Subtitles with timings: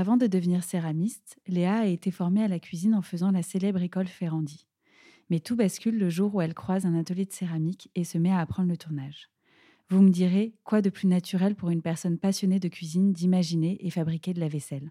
[0.00, 3.82] Avant de devenir céramiste, Léa a été formée à la cuisine en faisant la célèbre
[3.82, 4.66] école Ferrandi.
[5.28, 8.30] Mais tout bascule le jour où elle croise un atelier de céramique et se met
[8.30, 9.28] à apprendre le tournage.
[9.90, 13.90] Vous me direz, quoi de plus naturel pour une personne passionnée de cuisine d'imaginer et
[13.90, 14.90] fabriquer de la vaisselle?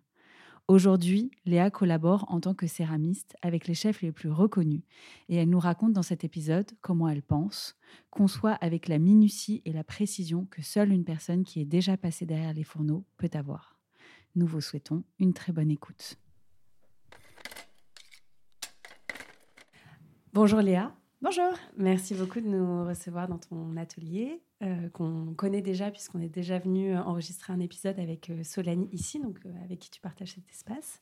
[0.67, 4.83] Aujourd'hui, Léa collabore en tant que céramiste avec les chefs les plus reconnus
[5.27, 7.75] et elle nous raconte dans cet épisode comment elle pense,
[8.11, 12.27] conçoit avec la minutie et la précision que seule une personne qui est déjà passée
[12.27, 13.78] derrière les fourneaux peut avoir.
[14.35, 16.17] Nous vous souhaitons une très bonne écoute.
[20.33, 20.95] Bonjour Léa.
[21.21, 21.51] Bonjour.
[21.75, 26.59] Merci beaucoup de nous recevoir dans ton atelier euh, qu'on connaît déjà puisqu'on est déjà
[26.59, 30.49] venu enregistrer un épisode avec euh, Solani ici, donc euh, avec qui tu partages cet
[30.49, 31.01] espace.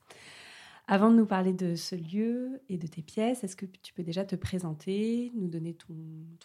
[0.88, 4.04] Avant de nous parler de ce lieu et de tes pièces, est-ce que tu peux
[4.04, 5.94] déjà te présenter, nous donner ton,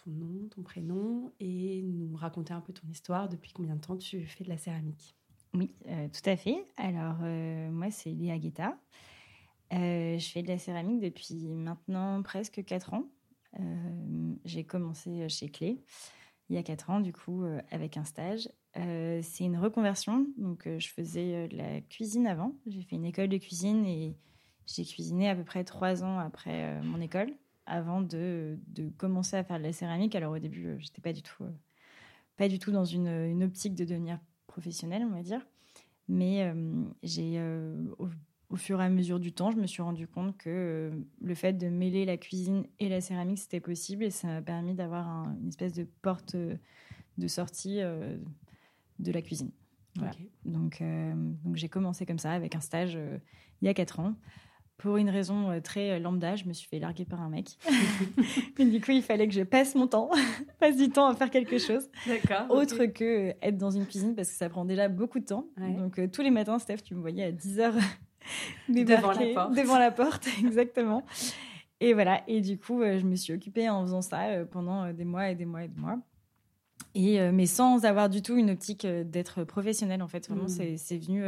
[0.03, 3.95] ton nom, ton prénom et nous raconter un peu ton histoire depuis combien de temps
[3.95, 5.15] tu fais de la céramique?
[5.55, 6.65] Oui, euh, tout à fait.
[6.77, 8.75] Alors, euh, moi, c'est Léa Guetta.
[9.71, 13.05] Euh, je fais de la céramique depuis maintenant presque 4 ans.
[14.45, 15.83] J'ai commencé chez Clé
[16.49, 18.49] il y a 4 ans, du coup, avec un stage.
[18.73, 20.25] c'est une reconversion.
[20.37, 22.55] Donc, je faisais de la cuisine avant.
[22.65, 24.17] J'ai fait une école de cuisine et
[24.65, 27.31] j'ai cuisiné à peu près 3 ans après mon école,
[27.67, 28.57] avant de,
[28.97, 30.15] commencer à faire de la céramike.
[30.15, 31.45] Alors, au début, j'étais pas du tout,
[32.37, 34.19] pas du tout dans une, une optique de devenir
[34.53, 35.41] professionnelle, on va dire.
[36.07, 40.07] Mais euh, j'ai, euh, au, fur et à mesure du temps, je me suis rendu
[40.07, 40.91] compte que euh,
[41.21, 44.75] le fait de mêler la cuisine et la céramique, c'était possible et ça m'a permis
[44.75, 49.51] d'avoir une espèce de porte de sortie de la cuisine.
[50.45, 52.97] Donc, donc j'ai commencé comme ça avec un stage
[53.61, 54.15] il y a quatre ans
[54.77, 57.57] pour une raison euh, très euh, lambda, je me suis fait larguer par un mec.
[58.57, 60.09] du coup, il fallait que je passe mon temps,
[60.59, 61.89] passe du temps à faire quelque chose.
[62.07, 62.49] D'accord.
[62.49, 65.47] Autre que euh, être dans une cuisine parce que ça prend déjà beaucoup de temps.
[65.57, 67.73] Donc, tous les matins, Steph, tu me voyais à 10 h
[68.69, 69.55] devant la porte.
[69.55, 71.03] Devant la porte, exactement.
[71.79, 72.23] Et voilà.
[72.27, 75.45] Et du coup, je me suis occupée en faisant ça pendant des mois et des
[75.45, 75.99] mois et des mois.
[76.95, 80.27] Et, mais sans avoir du tout une optique d'être professionnelle, en fait.
[80.27, 80.77] Vraiment, hmm.
[80.77, 81.23] c'est venu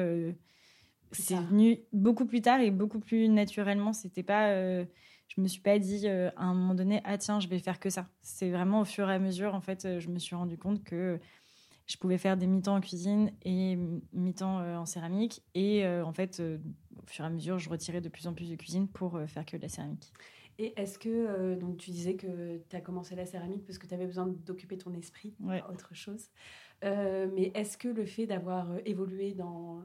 [1.21, 3.93] c'est venu beaucoup plus tard et beaucoup plus naturellement.
[3.93, 4.85] C'était pas, euh,
[5.27, 7.79] je me suis pas dit euh, à un moment donné, ah tiens, je vais faire
[7.79, 8.07] que ça.
[8.21, 10.83] C'est vraiment au fur et à mesure, en fait, euh, je me suis rendu compte
[10.83, 11.19] que
[11.87, 13.77] je pouvais faire des mi-temps en cuisine et
[14.11, 15.43] mi-temps en céramique.
[15.53, 18.55] Et en fait, au fur et à mesure, je retirais de plus en plus de
[18.55, 20.11] cuisine pour faire que de la céramique.
[20.57, 23.93] Et est-ce que, donc tu disais que tu as commencé la céramique parce que tu
[23.93, 26.31] avais besoin d'occuper ton esprit à autre chose.
[26.81, 29.83] mais est-ce que le fait d'avoir évolué dans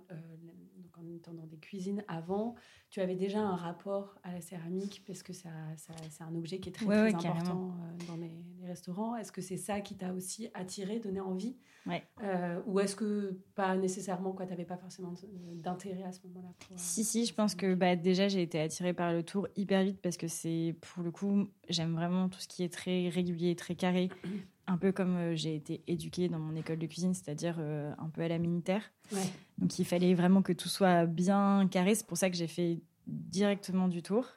[1.00, 2.54] en étant dans des cuisines avant,
[2.90, 6.70] tu avais déjà un rapport à la céramique parce que ça, c'est un objet qui
[6.70, 9.16] est très, très important euh, dans les, restaurants.
[9.16, 11.56] Est-ce que c'est ça qui t'a aussi attiré, donné envie?
[11.86, 12.04] Ouais.
[12.22, 15.14] Euh, ou est-ce que pas nécessairement, tu n'avais pas forcément
[15.54, 18.92] d'intérêt à ce moment-là euh, Si, si, je pense que bah, déjà j'ai été attirée
[18.92, 22.46] par le tour hyper vite parce que c'est, pour le coup, j'aime vraiment tout ce
[22.46, 24.08] qui est très régulier, très carré.
[24.70, 28.08] Un peu comme euh, j'ai été éduquée dans mon école de cuisine, c'est-à-dire euh, un
[28.08, 28.82] peu à la militaire.
[29.58, 31.96] Donc il fallait vraiment que tout soit bien carré.
[31.96, 34.28] C'est pour ça que j'ai fait directement du tour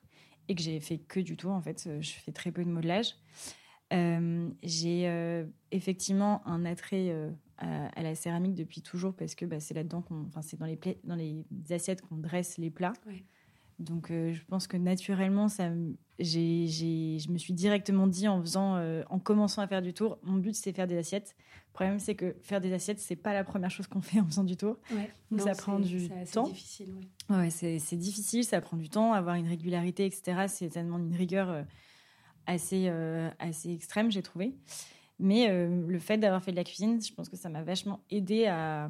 [0.48, 1.52] et que j'ai fait que du tour.
[1.52, 3.16] En fait, euh, je fais très peu de modelage.
[4.64, 7.16] j'ai effectivement un attrait
[7.60, 10.80] à, la céramique depuis toujours parce que bah, c'est là-dedans qu'on, enfin c'est dans les
[11.04, 12.94] dans les assiettes qu'on dresse les plats.
[13.84, 15.70] Donc, euh, je pense que naturellement, ça,
[16.20, 20.18] j'ai, je me suis directement dit en faisant, euh, en commençant à faire du tour,
[20.24, 21.36] mon but c'est faire des assiettes.
[21.70, 24.26] Le problème, c'est que faire des assiettes, c'est pas la première chose qu'on fait en
[24.26, 24.78] faisant du tour.
[25.32, 26.46] Donc, ça prend du temps.
[26.46, 26.96] C'est difficile.
[27.30, 29.14] Ouais, c'est, difficile, ça prend du temps.
[29.14, 31.64] Avoir une régularité, etc., c'est tellement une rigueur euh,
[32.46, 32.90] assez,
[33.40, 34.56] assez extrême, j'ai trouvé.
[35.20, 38.48] Mais le fait d'avoir fait de la cuisine, je pense que ça m'a vachement aidé
[38.48, 38.90] à,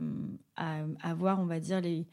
[0.55, 2.07] à avoir, on va dire, les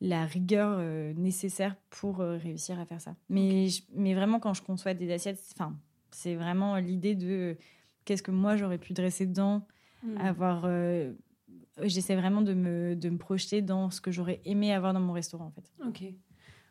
[0.00, 3.16] la rigueur euh, nécessaire pour euh, réussir à faire ça.
[3.28, 5.74] Mais, mais vraiment, quand je conçois des assiettes, enfin,
[6.10, 7.54] c'est vraiment l'idée de euh,
[8.04, 9.66] qu'est-ce que moi j'aurais pu dresser dedans,
[10.02, 10.16] hmm.
[10.18, 10.68] avoir.
[11.82, 15.12] J'essaie vraiment de me, de me projeter dans ce que j'aurais aimé avoir dans mon
[15.12, 15.70] restaurant, en fait.
[15.86, 16.04] Ok.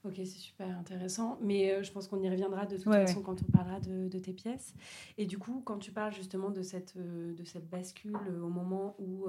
[0.03, 1.39] Ok, c'est super intéressant.
[1.41, 4.33] Mais euh, je pense qu'on y reviendra de toute façon quand on parlera de, tes
[4.33, 4.75] pièces.
[5.17, 9.25] Et du coup, quand tu parles justement de cette, de cette bascule au moment où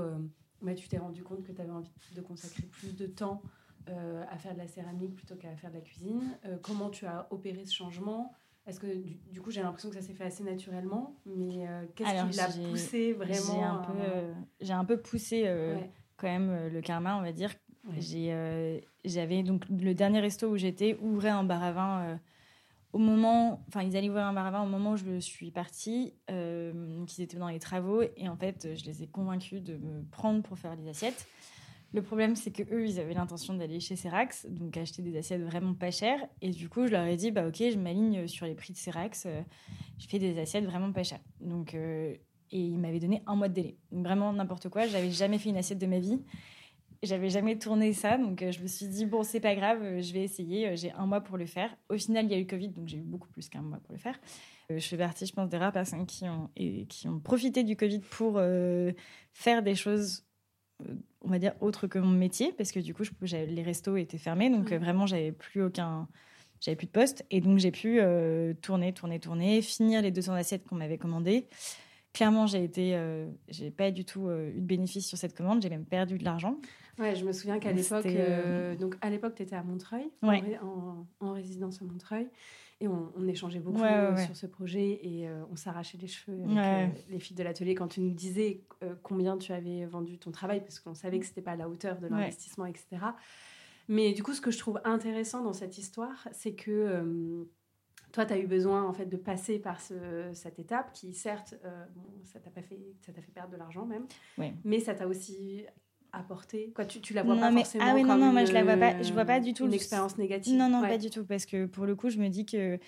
[0.60, 3.42] bah, tu t'es rendu compte que tu avais envie de consacrer plus de temps
[3.88, 7.64] à faire de la céramique plutôt qu'à faire de la cuisine, comment tu as opéré
[7.64, 8.34] ce changement?
[8.66, 8.88] Est-ce que
[9.30, 12.68] du, coup j'ai l'impression que ça s'est fait assez naturellement, mais euh, qu'est-ce qui l'a
[12.68, 15.78] poussé vraiment J'ai un, peu, euh, j'ai un peu poussé euh,
[16.16, 17.54] quand même le karma, on va dire.
[19.04, 22.20] j'avais donc le dernier resto où j'étais ouvrait un bar à vin
[22.92, 25.52] au moment, enfin ils allaient ouvrir un bar à vin au moment où je suis
[25.52, 30.02] partie, qu'ils étaient dans les travaux et en fait je les ai convaincus de me
[30.10, 31.28] prendre pour faire les assiettes.
[31.96, 35.40] Le problème, c'est que eux, ils avaient l'intention d'aller chez Serax, donc acheter des assiettes
[35.40, 36.20] vraiment pas chères.
[36.42, 38.78] Et du coup, je leur ai dit, bah ok, je m'aligne sur les prix de
[38.78, 39.24] Serax.
[39.24, 39.40] Euh,
[39.98, 41.22] je fais des assiettes vraiment pas chères.
[41.40, 42.14] Donc, euh,
[42.50, 43.78] et ils m'avaient donné un mois de délai.
[43.92, 44.86] Vraiment n'importe quoi.
[44.86, 46.20] J'avais jamais fait une assiette de ma vie.
[47.02, 50.12] J'avais jamais tourné ça, donc euh, je me suis dit bon, c'est pas grave, je
[50.12, 50.76] vais essayer.
[50.76, 51.74] J'ai un mois pour le faire.
[51.88, 53.94] Au final, il y a eu Covid, donc j'ai eu beaucoup plus qu'un mois pour
[53.94, 54.20] le faire.
[54.68, 57.74] je fais partie, je pense, des rares personnes qui ont, et, qui ont profité du
[57.74, 58.38] Covid pour
[59.32, 60.25] faire des choses
[61.22, 64.18] on va dire, autre que mon métier, parce que du coup, je, les restos étaient
[64.18, 66.08] fermés, donc euh, vraiment, j'avais plus aucun.
[66.58, 70.32] J'avais plus de poste, et donc j'ai pu euh, tourner, tourner, tourner, finir les 200
[70.32, 71.48] assiettes qu'on m'avait commandées.
[72.14, 75.68] Clairement, j'ai été, euh, j'ai pas du tout eu de bénéfice sur cette commande, j'ai
[75.68, 76.56] même perdu de l'argent.
[76.98, 78.06] Ouais, je me souviens qu'à l'époque,
[78.80, 82.26] donc à l'époque, tu étais à Montreuil, en, en, résidence à Montreuil.
[82.80, 86.58] Et on, échangeait beaucoup euh, sur ce projet et euh, on s'arrachait les cheveux avec
[86.58, 87.74] euh, les filles de l'atelier.
[87.74, 88.64] Quand tu nous disais
[89.02, 91.98] combien tu avais vendu ton travail, parce qu'on savait que c'était pas à la hauteur
[91.98, 92.86] de l'investissement, etc.
[93.88, 97.48] Mais du coup, ce que je trouve intéressant dans cette histoire, c'est que
[98.12, 101.54] toi, tu as eu besoin en fait de passer par cette étape qui, certes,
[102.24, 104.06] ça t'a pas fait, ça t'a fait perdre de l'argent même,
[104.64, 105.64] mais ça t'a aussi
[106.16, 108.64] apporter Quoi, tu, tu la vois pas forcément Ah oui, non, non, moi je la
[108.64, 109.66] vois pas, je vois pas du tout.
[109.66, 110.56] Une expérience négative.
[110.56, 112.78] Non, non, pas du tout, parce que pour le coup, je me dis que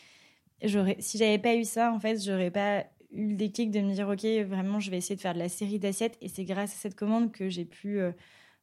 [0.63, 3.93] j'aurais, si j'avais pas eu ça, en fait, j'aurais pas eu le déclic de me
[3.93, 6.73] dire, ok, vraiment, je vais essayer de faire de la série d'assiettes, et c'est grâce
[6.73, 8.13] à cette commande que j'ai pu euh,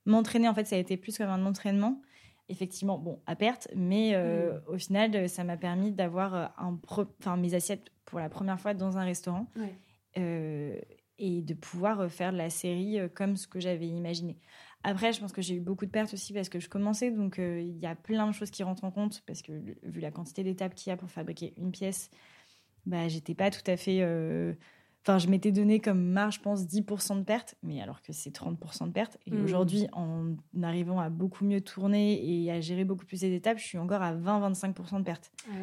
[0.05, 0.47] m'entraîner.
[0.47, 2.01] En fait, ça a été plus comme un entraînement.
[2.47, 4.61] Effectivement, bon, à perte, mais euh, mm.
[4.67, 6.45] au final, ça m'a permis d'avoir euh,
[7.19, 9.47] enfin, mes assiettes pour la première fois dans un restaurant.
[9.55, 9.73] Ouais
[11.19, 14.37] et de pouvoir euh, faire la série euh, comme ce que j'avais imaginé.
[14.83, 17.39] Après, je pense que j'ai eu beaucoup de pertes aussi parce que je commençais, donc
[17.39, 19.51] euh, il y a plein de choses qui rentrent en compte parce que
[19.83, 22.09] vu la quantité d'étapes qu'il y a pour fabriquer une pièce,
[22.85, 24.01] bah j'étais pas tout à fait
[25.07, 28.35] Enfin, je m'étais donné comme marge, je pense, 10% de perte, mais alors que c'est
[28.35, 29.19] 30% de perte.
[29.27, 29.43] Et mmh.
[29.43, 33.65] aujourd'hui, en arrivant à beaucoup mieux tourner et à gérer beaucoup plus les étapes, je
[33.65, 35.31] suis encore à 20-25% de perte.
[35.47, 35.53] Ah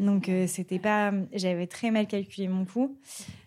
[0.00, 1.14] Donc, euh, c'était pas.
[1.32, 2.98] J'avais très mal calculé mon coût.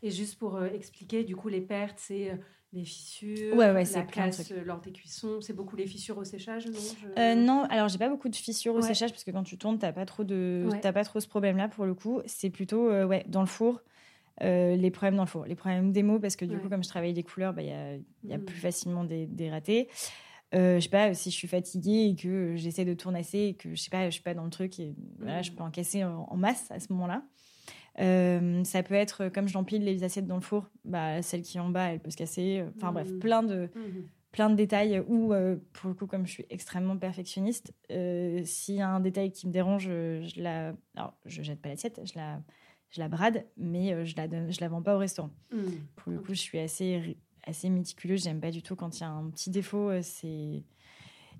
[0.01, 2.31] Et juste pour euh, expliquer, du coup, les pertes, c'est.
[2.31, 2.35] Euh,
[2.75, 6.65] les fissures, ouais, ouais, la casse lors des cuissons, c'est beaucoup les fissures au séchage,
[6.65, 7.35] non?
[7.35, 9.91] Non, alors j'ai pas beaucoup de fissures au séchage parce que quand tu tournes, t'as
[9.91, 12.23] pas trop de, pas trop ce problème-là pour le coup.
[12.25, 13.83] C'est plutôt ouais dans le four.
[14.41, 16.89] Euh, les problèmes dans le four, les problèmes démo, parce que du coup, comme je
[16.89, 18.45] travaille les couleurs, bah, il y, a, mm.
[18.45, 19.89] plus facilement des, ratés.
[20.55, 23.75] Euh, je sais pas, si je suis fatiguée et que j'essaie de tournasser et que
[23.75, 25.55] je sais pas, je suis pas dans le truc et voilà, je mm.
[25.55, 25.63] peux
[26.03, 27.23] en, en masse à ce moment-là.
[27.99, 31.57] Euh, ça peut être comme je l'empile les assiettes dans le four, bah, celle qui
[31.57, 32.63] est en bas, elle peut se casser.
[32.75, 33.19] Enfin bref, mm.
[33.19, 33.69] plein de,
[34.31, 35.31] plein de détails où,
[35.73, 39.51] pour le coup, comme je suis extrêmement perfectionniste, s'il y a un détail qui me
[39.51, 40.73] dérange, je la.
[40.95, 42.41] Alors, je jette pas l'assiette, je la
[42.93, 45.31] je la brade, mais euh, je la je la vends pas au restaurant.
[45.51, 45.63] Hmm.
[45.95, 48.23] Pour le coup, je suis assez assez méticuleuse.
[48.23, 49.89] J'aime pas du tout quand il y a un petit défaut.
[49.89, 50.63] Euh, c'est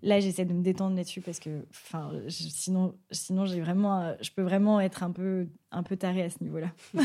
[0.01, 4.31] là, j'essaie de me détendre là-dessus parce que, enfin, sinon, sinon, j'ai vraiment, euh, je
[4.31, 6.73] peux vraiment être un peu un peu tarée à ce niveau-là.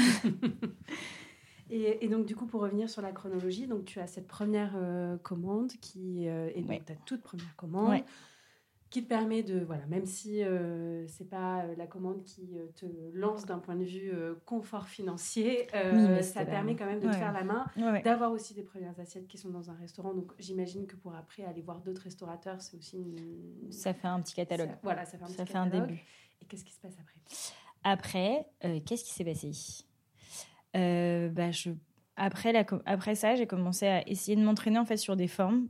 [1.71, 4.75] Et, donc, du coup, pour revenir sur la chronologie, donc tu as cette première
[5.23, 8.03] commande qui est donc ta toute première commande
[8.91, 12.67] qui te permet de voilà même si euh, c'est pas euh, la commande qui euh,
[12.75, 14.13] te lance d'un point de vue
[14.47, 15.69] confort financier
[16.23, 17.67] ça permet quand même de te faire la main
[18.05, 20.15] d'avoir aussi des premières assiettes qui sont dans un restaurant.
[20.15, 22.99] Donc j'imagine que pour après aller voir d'autres restaurateurs c'est aussi
[23.71, 24.71] ça fait un petit catalogue.
[24.83, 26.01] voilà ça fait un, ça fait un début.
[26.41, 27.21] Et qu'est-ce qui se passe après?
[27.85, 28.47] Après
[28.85, 29.51] qu'est-ce qui s'est passé?
[30.75, 31.71] Bah je
[32.17, 35.69] après la après ça j'ai commencé à essayer de m'entraîner en fait sur des formes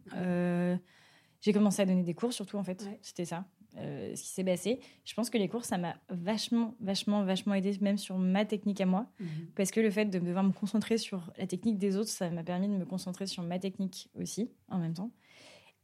[1.41, 2.89] j'ai commencé à donner des cours, surtout, en fait.
[3.03, 3.47] C'était ça.
[3.77, 4.81] Euh, ce qui s'est passé.
[5.05, 8.81] Je pense que les cours, ça m'a vachement, vachement, vachement aidé, même sur ma technique
[8.81, 9.07] à moi.
[9.21, 9.29] Mhm.
[9.55, 12.43] Parce que le fait de devoir me concentrer sur la technique des autres, ça m'a
[12.43, 15.13] permis de me concentrer sur ma technique aussi, en même temps.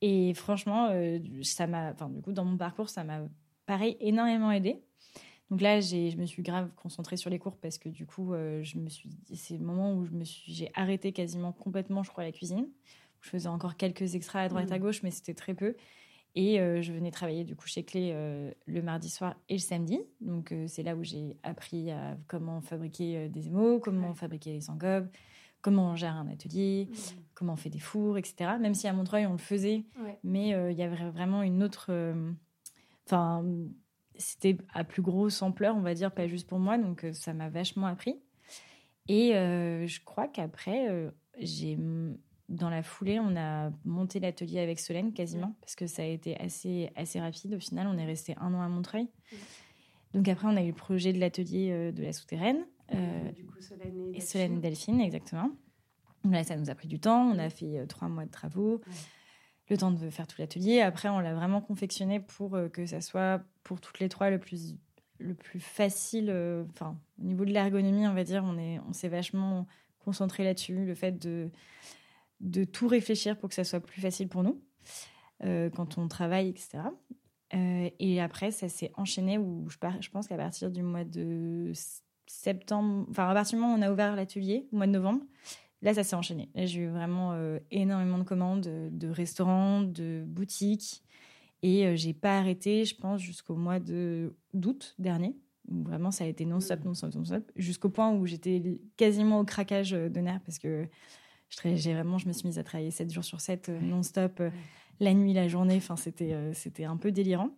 [0.01, 3.21] Et franchement, euh, ça m'a, enfin, du coup, dans mon parcours, ça m'a,
[3.67, 4.83] pareil, énormément aidé.
[5.51, 8.63] Donc là, je me suis grave concentrée sur les cours parce que du coup, euh,
[8.63, 12.11] je me suis, c'est le moment où je me suis, j'ai arrêté quasiment complètement, je
[12.11, 12.67] crois, la cuisine.
[13.25, 14.83] Je faisais encore quelques extras à droite à mm.
[14.83, 15.75] gauche, mais c'était très peu.
[16.35, 18.13] Et je venais travailler du coup chez Clé
[18.67, 20.01] le mardi soir et le samedi.
[20.21, 25.09] Donc c'est là où j'ai appris à comment fabriquer des émaux, comment fabriquer les engobes,
[25.63, 26.97] comment on gère un atelier, mmh.
[27.35, 28.51] comment on fait des fours, etc.
[28.61, 29.85] Même si à Montreuil on le faisait,
[30.23, 31.93] mais il y avait vraiment une autre.
[33.07, 33.45] Enfin,
[34.17, 36.77] c'était à plus grosse ampleur, on va dire, pas juste pour moi.
[36.77, 38.21] Donc ça m'a vachement appris.
[39.09, 41.79] Et je crois qu'après, j'ai
[42.55, 46.39] dans la foulée, on a monté l'atelier avec Solène quasiment, parce que ça a été
[46.41, 47.55] assez, assez rapide.
[47.55, 49.09] Au final, on est resté un an à Montreuil.
[50.15, 52.65] Donc après, on a eu le projet de l'atelier euh, de la souterraine.
[52.95, 55.51] Euh, du coup, Solène et, et Solène Delphine, exactement.
[56.31, 57.29] Là, ça nous a pris du temps.
[57.29, 58.81] On a fait euh, trois mois de travaux,
[59.69, 60.81] le temps de faire tout l'atelier.
[60.81, 64.77] Après, on l'a vraiment confectionné pour que ça soit pour toutes les trois le plus,
[65.19, 66.31] le plus facile.
[66.71, 69.67] Enfin, au niveau de l'ergonomie, on va dire, on est, on s'est vachement
[69.99, 70.85] concentré là-dessus.
[70.85, 71.51] Le fait de
[72.41, 74.61] de tout réfléchir pour que ça soit plus facile pour nous
[75.45, 76.79] euh, quand on travaille, etc.
[77.55, 81.73] Euh, et après, ça s'est enchaîné où je, je pense qu'à partir du mois de
[82.27, 85.25] septembre, enfin à partir du moment où on a ouvert l'atelier, au mois de novembre,
[85.83, 86.51] là, ça s'est enchaîné.
[86.55, 91.03] Là, j'ai eu vraiment euh, énormément de commandes de restaurants, de boutiques.
[91.63, 95.35] Et j'ai pas arrêté, je pense, jusqu'au mois d'août dernier.
[95.67, 100.21] vraiment, ça a été non-stop, non-stop, non-stop, jusqu'au point où j'étais quasiment au craquage de
[100.21, 100.87] nerfs parce que
[101.65, 104.51] j'ai vraiment, je me suis mise à travailler 7 jours sur 7, euh, non-stop, euh,
[105.01, 105.77] la nuit, la journée.
[105.77, 107.51] Enfin, c'était, euh, c'était un peu délirant.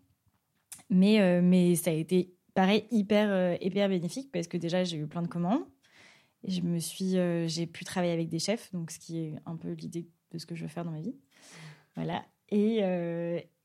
[0.90, 5.22] Mais, mais ça a été, pareil, hyper, hyper bénéfique parce que déjà, j'ai eu plein
[5.22, 5.64] de commandes.
[6.44, 7.16] Et je me suis,
[7.48, 10.46] j'ai pu travailler avec des chefs, donc ce qui est un peu l'idée de ce
[10.46, 11.16] que je veux faire dans ma vie.
[11.96, 12.24] Voilà.
[12.50, 12.82] Et,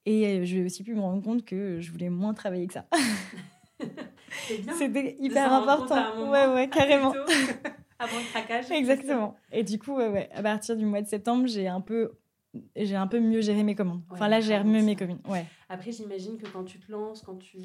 [0.05, 2.87] et j'ai aussi pu me rendre compte que je voulais moins travailler que ça.
[4.79, 6.31] C'était hyper important.
[6.31, 7.13] Ouais, ouais, carrément.
[8.01, 8.71] avant le craquage.
[8.71, 9.35] Exactement.
[9.51, 12.11] Et du coup, ouais, à partir du mois de septembre, j'ai un peu
[12.75, 14.01] j'ai un peu mieux géré mes commandes.
[14.09, 15.21] enfin là, j'ai mieux mes commandes.
[15.27, 15.45] Ouais.
[15.69, 17.59] Après, j'imagine que quand tu te lances, quand tu,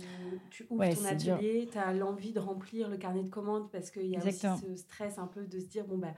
[0.51, 4.07] tu ouvres ton atelier, tu as l'envie de remplir le carnet de commandes parce qu'il
[4.07, 6.15] y a aussi ce stress un peu de se dire, bon, bah,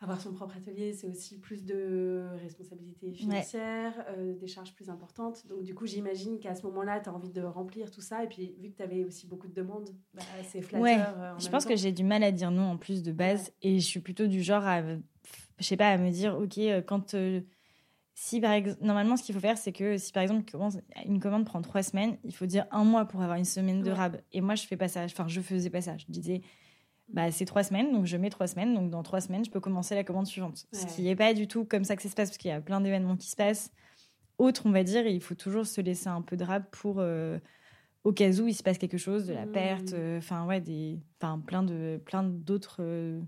[0.00, 5.46] avoir son propre atelier, c'est aussi plus de responsabilités financières, euh, des charges plus importantes.
[5.46, 8.24] Donc, du coup, j'imagine qu'à ce moment-là, tu as envie de remplir tout ça.
[8.24, 10.82] Et puis, vu que tu avais aussi beaucoup de demandes, bah, c'est flatteur.
[10.82, 10.98] Ouais.
[10.98, 13.52] Euh, je pense que j'ai du mal à dire non en plus de base.
[13.62, 16.82] Et je suis plutôt du genre à, je sais pas, à me dire, OK, euh,
[16.82, 17.16] quand.
[18.14, 20.44] si par exemple, normalement, ce qu'il faut faire, c'est que si par exemple
[21.06, 23.90] une commande prend trois semaines, il faut dire un mois pour avoir une semaine de
[23.90, 24.20] rab.
[24.32, 25.04] Et moi, je fais pas ça.
[25.04, 25.96] Enfin, je faisais pas ça.
[25.96, 26.42] Je disais,
[27.14, 28.74] bah, c'est trois semaines, donc je mets trois semaines.
[28.74, 30.66] Donc dans trois semaines, je peux commencer la commande suivante.
[30.72, 32.54] Ce qui n'est pas du tout comme ça que ça se passe, parce qu'il y
[32.54, 33.72] a plein d'événements qui se passent.
[34.36, 37.38] Autre, on va dire, il faut toujours se laisser un peu de rab pour, euh,
[38.02, 39.96] au cas où il se passe quelque chose, de la perte, mmh.
[39.96, 40.98] euh, enfin, ouais, des,
[41.46, 42.78] plein de plein d'autres.
[42.80, 43.20] Euh,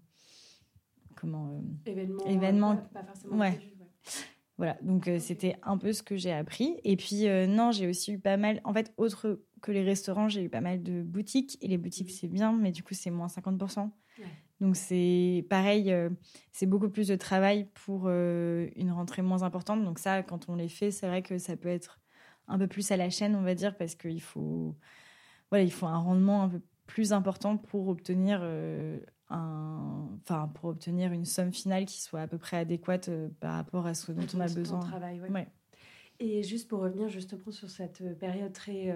[1.15, 1.63] comment.
[1.87, 2.77] événements.
[2.93, 3.61] Pas, forcément ouais.
[4.59, 6.81] Voilà, donc c'était un peu ce que j'ai appris.
[6.83, 8.61] Et puis, non, j'ai aussi eu pas mal.
[8.65, 11.59] En fait, autre que les restaurants, j'ai eu pas mal de boutiques.
[11.61, 13.91] Et les boutiques, c'est bien, mais du coup, c'est moins 50%.
[14.61, 16.09] Donc, c'est pareil, euh,
[16.53, 19.85] c'est beaucoup plus de travail pour euh, une rentrée moins importante.
[19.85, 22.01] Donc, ça, quand on les fait, c'est vrai que ça peut être
[22.49, 24.75] un peu plus à la chaîne, on va dire, parce qu'il faut,
[25.51, 31.13] voilà, il faut un rendement un peu plus important pour obtenir, euh, enfin, pour obtenir
[31.13, 34.41] une somme finale qui soit à peu près adéquate par rapport à ce dont on
[34.41, 34.81] a besoin.
[34.81, 35.49] Travail, ouais.
[36.19, 38.95] Et juste pour revenir justement sur cette période très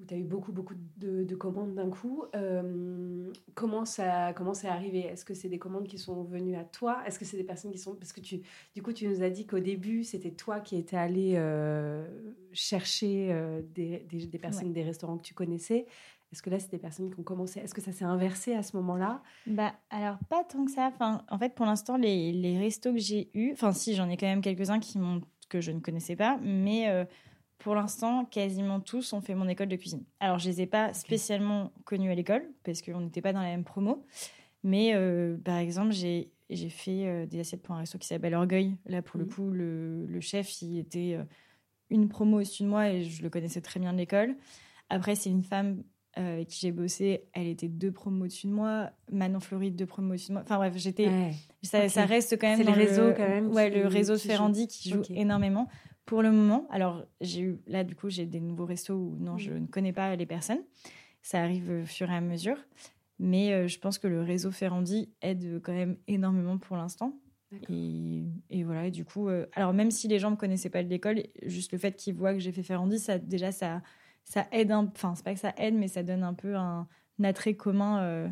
[0.00, 2.24] où tu as eu beaucoup, beaucoup de, commandes d'un coup.
[2.34, 5.00] Euh, comment ça comment c'est arrivé?
[5.00, 7.02] Est-ce que c'est des commandes qui sont venues à toi?
[7.06, 7.94] Est-ce que c'est des personnes qui sont...
[7.94, 8.40] Parce que tu,
[8.74, 12.06] du coup, tu nous as dit qu'au début, c'était toi qui étais allé euh,
[12.52, 15.86] chercher euh, des, des, personnes, des restaurants que tu connaissais.
[16.32, 18.62] Est-ce que là, c'est des personnes qui ont commencé Est-ce que ça s'est inversé à
[18.62, 19.22] ce moment-là?
[19.46, 20.90] Bah, alors pas tant que ça.
[20.92, 24.16] Enfin, en fait, pour l'instant, les, les restos que j'ai eus, enfin, si, j'en ai
[24.16, 26.86] quand même quelques-uns qui m'ont que je ne connaissais pas, mais
[27.60, 30.02] pour l'instant, quasiment tous ont fait mon école de cuisine.
[30.18, 33.48] Alors, je les ai pas spécialement connus à l'école, parce qu'on n'était pas dans la
[33.48, 34.06] même promo.
[34.62, 36.30] Mais euh, par exemple, j'ai
[36.70, 38.76] fait euh, des assiettes pour un resto qui s'appelle Orgueil.
[38.86, 41.24] Là, pour le coup, le, chef, il était euh,
[41.90, 44.36] une promo au-dessus de moi et je le connaissais très bien de l'école.
[44.88, 45.82] Après, c'est une femme
[46.14, 47.24] avec qui j'ai bossé.
[47.32, 48.90] Elle était deux promos au-dessus de moi.
[49.10, 50.42] Manon Floride, deux promos au-dessus de moi.
[50.42, 51.32] Enfin bref, j'étais.
[51.62, 52.58] Ça, ça, reste quand même.
[52.58, 53.48] C'est le réseau, quand même.
[53.52, 55.68] Ouais, le réseau de Ferrandi qui joue énormément
[56.06, 56.66] pour le moment.
[56.70, 59.92] Alors, j'ai eu là, du coup, j'ai des nouveaux restos où non, je ne connais
[59.92, 60.62] pas les personnes.
[61.22, 62.56] Ça arrive au fur et à mesure.
[63.18, 67.14] Mais euh, je pense que le réseau Ferrandi aide quand même énormément pour l'instant.
[67.68, 70.70] Et, et, voilà, et du coup, euh, alors même si les gens ne me connaissaient
[70.70, 73.82] pas de l'école, juste le fait qu'ils voient que j'ai fait Ferrandi, ça, déjà, ça,
[74.30, 76.86] ça aide, enfin, c'est pas que ça aide, mais ça donne un peu un,
[77.20, 78.28] attrait commun euh,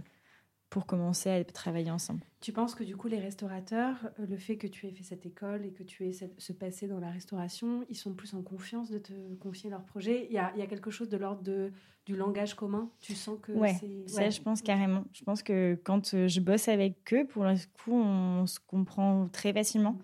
[0.71, 2.21] pour commencer à travailler ensemble.
[2.41, 5.27] Tu penses que du coup, les restaurateurs, euh, le fait que tu aies fait cette
[5.27, 8.91] école et que tu aies ce passé dans la restauration, ils sont plus en confiance
[8.91, 10.27] de te confier leur projet?
[10.31, 11.73] Il y, a, il y a quelque chose de l'ordre de,
[12.07, 12.89] du langage commun?
[13.01, 14.09] Tu sens que ouais, c'est...
[14.09, 15.03] ça, je pense carrément.
[15.13, 19.29] Je pense que quand euh, je bosse avec eux, pour le coup, on se comprend
[19.33, 19.95] très facilement.
[19.95, 19.99] Mm.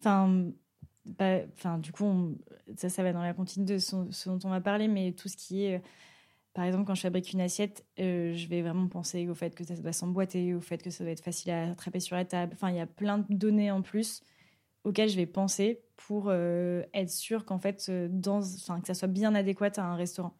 [0.00, 0.52] Enfin,
[1.18, 2.36] enfin du coup,
[2.76, 5.36] ça, ça va dans la continuité de ce, dont on va parler, mais tout ce
[5.36, 5.82] qui est...
[6.52, 9.62] Par exemple, quand je fabrique une assiette, euh, je vais vraiment penser au fait que
[9.62, 12.52] ça doit s'emboîter, au fait que ça doit être facile à attraper sur la table.
[12.54, 14.22] Enfin, il y a plein de données en plus
[14.82, 19.34] auxquelles je vais penser pour euh, être sûr qu'en fait, euh, que ça soit bien
[19.36, 20.34] adéquat à un restaurant.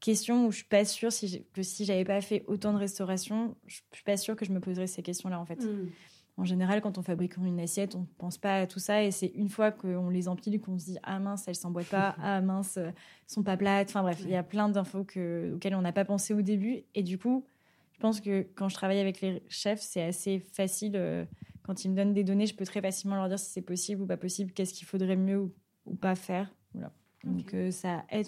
[0.00, 1.10] Question où je suis pas sûre
[1.52, 4.60] que si j'avais pas fait autant de restauration, je suis pas sûre que je me
[4.60, 5.62] poserais ces questions-là en fait.
[5.62, 5.90] Mmh
[6.38, 9.04] en général, quand on fabrique une assiette, on ne pense pas à tout ça.
[9.04, 11.90] Et c'est une fois qu'on les empile qu'on se dit Ah mince, elles ne s'emboîtent
[11.90, 12.16] pas.
[12.22, 12.94] Ah mince, elles
[13.26, 13.90] sont pas plates.
[13.90, 16.84] Enfin bref, il y a plein d'infos auxquelles on n'a pas pensé au début.
[16.94, 17.44] Et du coup,
[17.92, 20.96] je pense que quand je travaille avec les chefs, c'est assez facile.
[20.96, 21.24] Euh,
[21.62, 24.02] quand ils me donnent des données, je peux très facilement leur dire si c'est possible
[24.02, 25.52] ou pas possible, qu'est-ce qu'il faudrait mieux
[25.86, 26.52] ou, pas faire.
[26.72, 26.92] Voilà.
[27.24, 28.26] Donc euh, ça aide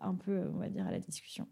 [0.00, 1.46] un peu, on va dire, à la discussion.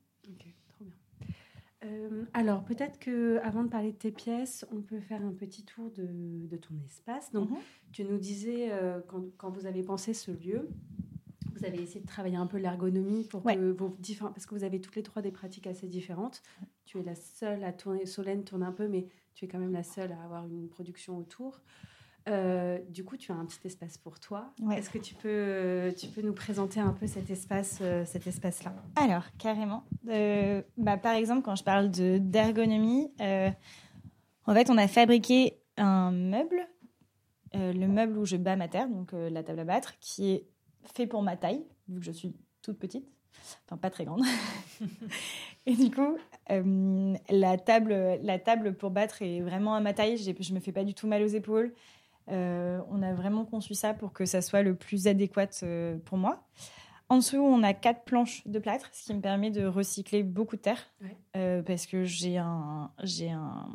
[1.84, 5.64] Euh, alors, peut-être que avant de parler de tes pièces, on peut faire un petit
[5.64, 7.32] tour de, ton espace.
[7.32, 7.56] Donc, mhm.
[7.92, 9.00] tu nous disais, euh,
[9.36, 10.68] quand, vous avez pensé ce lieu,
[11.54, 14.32] vous avez essayé de travailler un peu l'ergonomie pour que vos différents...
[14.32, 16.42] Parce que vous avez toutes les trois des pratiques assez différentes.
[16.84, 19.72] Tu es la seule à tourner, Solène tourne un peu, mais tu es quand même
[19.72, 21.60] la seule à avoir une production autour.
[22.28, 24.52] Euh, du coup, tu as un petit espace pour toi.
[24.72, 28.74] Est-ce que tu peux, tu peux nous présenter un peu cet espace, euh, cet espace-là?
[28.96, 29.84] Alors, carrément.
[30.08, 36.66] Euh, bah, par exemple, quand je parle d'ergonomie, en fait, on a fabriqué un meuble,
[37.54, 40.46] le meuble où je bats ma terre, donc la table à battre, qui est
[40.94, 43.06] fait pour ma taille, vu que je suis toute petite,
[43.66, 44.22] enfin pas très grande.
[45.66, 46.16] Et du coup,
[46.48, 50.16] la, table, la table pour battre est vraiment à ma taille.
[50.18, 51.72] Je me fais pas du tout mal aux épaules.
[52.30, 56.18] Euh, on a vraiment conçu ça pour que ça soit le plus adéquat euh, pour
[56.18, 56.44] moi.
[57.08, 60.56] En dessous, on a quatre planches de plâtre, ce qui me permet de recycler beaucoup
[60.56, 60.86] de terre.
[61.36, 63.68] Euh, parce que j'ai un, j'ai un,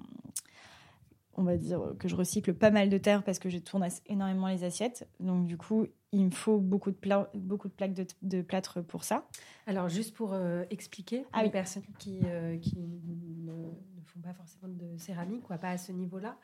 [1.35, 4.47] on va dire que je recycle pas mal de terre parce que je tourne énormément
[4.47, 5.07] les assiettes.
[5.19, 6.97] Donc du coup, il me faut beaucoup de,
[7.37, 9.27] beaucoup de plaques de, plâtre pour ça.
[9.67, 10.35] Alors juste pour
[10.71, 12.21] expliquer à ah les personnes qui,
[14.17, 16.37] font pas forcément de céramique, quoi, pas à ce niveau-là.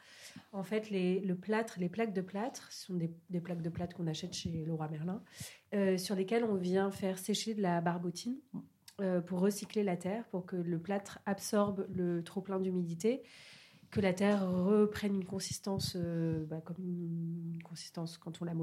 [0.52, 3.96] En fait, les, le plâtre, les plaques de plâtre sont des, des plaques de plâtre
[3.96, 5.22] qu'on achète chez Laura Merlin,
[5.74, 8.38] euh, sur lesquelles on vient faire sécher de la barbotine
[9.02, 13.24] euh, pour recycler la terre, pour que le plâtre absorbe le trop plein d'humidité,
[13.92, 18.54] que la terre reprenne une consistance euh, bah, comme une consistance quand on la,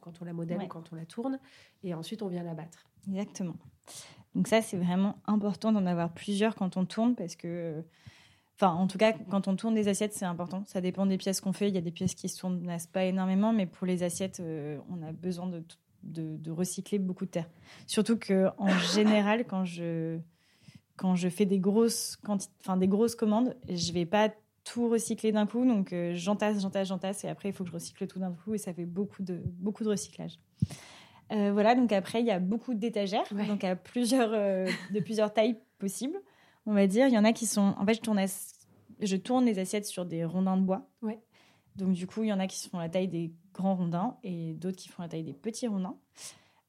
[0.00, 1.38] quand on la modèle, quand on la tourne,
[1.82, 2.88] et ensuite on vient la battre.
[3.08, 3.56] Exactement.
[4.34, 7.82] Donc ça, c'est vraiment important d'en avoir plusieurs quand on tourne parce que
[8.60, 10.64] Enfin, en tout cas, quand on tourne des assiettes, c'est important.
[10.66, 11.68] Ça dépend des pièces qu'on fait.
[11.68, 14.78] Il y a des pièces qui se tournent pas énormément, mais pour les assiettes, euh,
[14.90, 15.64] on a besoin de,
[16.02, 17.48] de, recycler beaucoup de terre.
[17.86, 20.18] Surtout que, en général, quand je,
[20.96, 22.18] quand je fais des grosses,
[22.62, 24.28] enfin, des grosses commandes, je vais pas
[24.64, 25.64] tout recycler d'un coup.
[25.64, 28.52] Donc, euh, j'entasse, j'entasse, j'entasse, et après, il faut que je recycle tout d'un coup,
[28.52, 30.38] et ça fait beaucoup de, beaucoup de recyclage.
[31.32, 35.56] Euh, voilà, donc après, il y a beaucoup d'étagères, donc à plusieurs, de plusieurs tailles
[35.78, 36.20] possibles
[36.66, 37.06] on va dire.
[37.08, 37.74] Il y en a qui sont.
[37.78, 38.24] En fait, je tourne,
[39.00, 40.88] je tourne les assiettes sur des rondins de bois.
[41.02, 41.18] Ouais.
[41.76, 44.54] Donc, du coup, il y en a qui font la taille des grands rondins et
[44.54, 45.96] d'autres qui font la taille des petits rondins.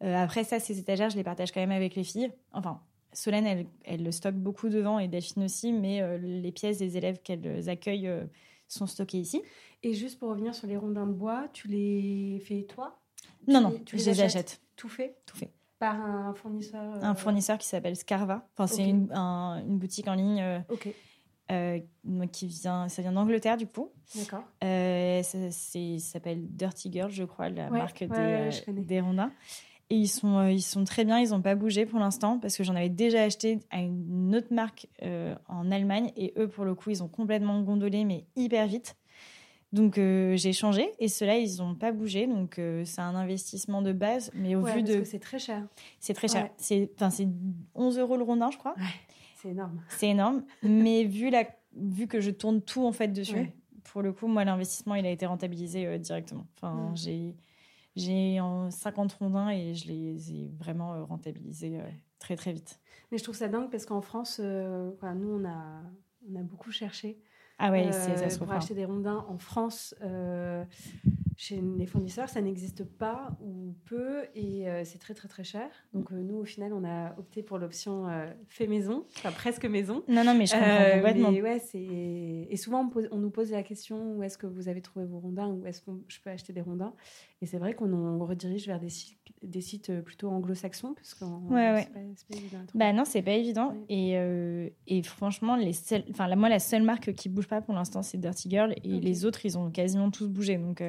[0.04, 2.32] Euh, après ça, ces étagères, je les partage quand même avec les filles.
[2.54, 2.82] Enfin,
[3.14, 6.98] Solène, elle, elle le stocke beaucoup devant et Delphine aussi, mais euh, les pièces des
[6.98, 8.24] élèves qu'elles accueillent euh,
[8.68, 9.42] sont stockées ici.
[9.84, 13.00] Et juste pour revenir sur les rondins de bois, tu les fais toi?
[13.48, 14.62] Non, non, tu je les achète.
[14.76, 15.18] Tout fait?
[15.26, 15.52] Tout fait.
[15.82, 18.48] Par un fournisseur Un euh, fournisseur qui s'appelle Scarva.
[18.54, 19.08] Enfin, c'est une,
[19.80, 20.40] boutique en ligne.
[20.40, 20.60] Euh,
[21.52, 21.80] euh,
[22.32, 23.92] qui vient, ça vient d'Angleterre du coup.
[24.16, 24.44] D'accord.
[24.62, 29.32] ça, s'appelle Dirty Girl, je crois, la marque des, des rondins.
[29.90, 32.64] Et ils sont, ils sont très bien, ils n'ont pas bougé pour l'instant parce que
[32.64, 34.88] j'en avais déjà acheté à une autre marque
[35.50, 38.96] en Allemagne et eux, pour le coup, ils ont complètement gondolé, mais hyper vite.
[39.74, 42.28] Donc euh, j'ai changé et ceux-là, ils n'ont pas bougé.
[42.28, 44.32] Donc euh, c'est un investissement de base.
[44.34, 45.04] Mais au vu de.
[45.04, 45.66] c'est très cher.
[46.00, 46.50] C'est très cher.
[46.58, 46.90] C'est
[47.76, 48.76] 11 euros le rondin, je crois.
[49.38, 49.82] c'est énorme.
[49.90, 50.44] C'est énorme.
[50.62, 53.52] mais vu, la, vu que je tourne tout en fait dessus,
[53.86, 56.48] pour le coup, moi, l'investissement, il a été rentabilisé euh, directement.
[56.56, 57.36] Enfin, j'ai.
[57.98, 61.78] J'ai 50 rondins et je les ai vraiment rentabilisés
[62.20, 62.80] très très vite.
[63.12, 65.82] Mais je trouve ça dingue parce qu'en France, nous on a,
[66.32, 67.20] on a beaucoup cherché
[67.60, 70.64] ah ouais, c'est ça Pour acheter des rondins en France, euh,
[71.42, 75.68] chez les fournisseurs, ça n'existe pas ou peu et euh, c'est très très très cher.
[75.92, 79.66] Donc euh, nous, au final, on a opté pour l'option euh, fait maison, enfin presque
[79.66, 80.04] maison.
[80.08, 81.30] Non, non, mais je comprends complètement.
[81.30, 81.62] ouais.
[81.74, 85.18] Et souvent, on, on, nous pose la question où est-ce que vous avez trouvé vos
[85.18, 86.94] rondins, où est-ce que je peux acheter des rondins?
[87.42, 91.72] Et c'est vrai qu'on redirige vers des sites, des sites plutôt anglo-saxons, parce que ouais,
[91.74, 91.88] ouais.
[92.16, 92.60] c'est pas, évident.
[92.76, 93.74] Bah non, c'est pas évident.
[93.90, 94.16] Et,
[94.88, 95.74] et franchement, les
[96.12, 99.26] enfin, moi, la seule marque qui bouge pas pour l'instant, c'est Dirty Girl, et les
[99.26, 100.58] autres, ils ont quasiment tous bougé.
[100.58, 100.84] Donc,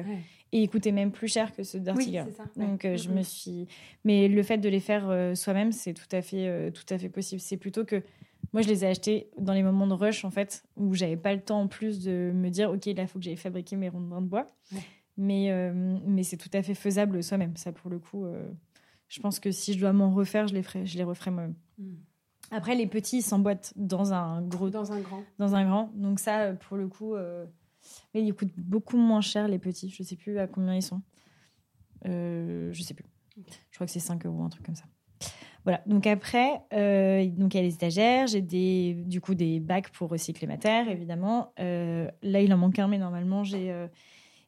[0.53, 2.31] et il coûtait même plus cher que ce Dirty Girl.
[2.55, 3.67] Donc euh, je me suis.
[4.05, 6.99] Mais le fait de les faire euh, soi-même, c'est tout à fait, euh, tout à
[6.99, 7.41] fait possible.
[7.41, 8.03] C'est plutôt que
[8.53, 11.33] moi, je les ai achetés dans les moments de rush en fait, où j'avais pas
[11.33, 13.89] le temps en plus de me dire, ok, là, il faut que j'aille fabriquer mes
[13.89, 14.45] rondins de bois.
[15.17, 15.71] Mais
[16.05, 17.55] mais c'est tout à fait faisable soi-même.
[17.55, 18.25] Ça, pour le coup,
[19.07, 21.55] je pense que si je dois m'en refaire, je les ferai, je les referai moi-même.
[21.77, 21.93] Mm.
[22.51, 25.91] Après, les petits s'emboîtent dans un gros, dans un grand, dans un grand.
[25.95, 27.15] Donc ça, pour le coup.
[28.13, 29.89] Mais ils coûtent beaucoup moins cher, les petits.
[29.89, 31.01] Je sais plus à combien ils sont.
[32.05, 33.05] Euh, je sais plus.
[33.37, 34.85] Je crois que c'est 5 euros, un truc comme ça.
[35.63, 35.81] Voilà.
[35.85, 38.27] Donc après, euh, donc il y a les étagères.
[38.27, 41.53] J'ai des, du coup des bacs pour recycler ma terre, évidemment.
[41.59, 43.87] Euh, là, il en manque un, mais normalement, j'ai euh,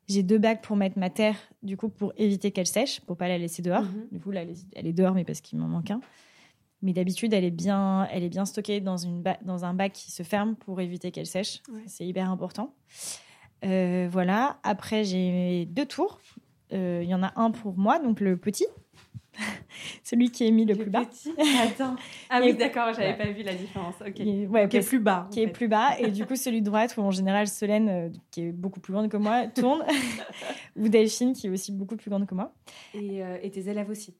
[0.07, 3.27] j'ai deux bacs pour mettre ma terre, du coup, pour éviter qu'elle sèche, pour pas
[3.27, 3.83] la laisser dehors.
[3.83, 4.07] Mhm.
[4.11, 4.43] Du coup, là,
[4.75, 6.01] elle est dehors, mais parce qu'il m'en manque un.
[6.81, 10.11] Mais d'habitude, elle est bien, elle est bien stockée dans une dans un bac qui
[10.11, 11.63] se ferme pour éviter qu'elle sèche.
[11.87, 12.75] C'est hyper important.
[13.63, 14.59] Euh, voilà.
[14.63, 16.19] Après, j'ai deux tours.
[16.73, 18.67] Euh, il y en a un pour moi, donc le petit.
[20.03, 21.03] Celui qui est mis le, plus bas.
[21.63, 21.95] Attends.
[22.29, 23.95] Ah oui, d'accord, j'avais pas vu la différence.
[24.01, 24.13] Ok.
[24.13, 25.27] Qui est, plus bas.
[25.31, 25.99] Qui est plus bas.
[25.99, 28.93] Et du coup, celui de droite, où en général, Solène, euh, qui est beaucoup plus
[28.93, 29.83] grande que moi, tourne.
[30.75, 32.53] Ou Delphine, qui est aussi beaucoup plus grande que moi.
[32.93, 34.15] Et, tes élèves aussi.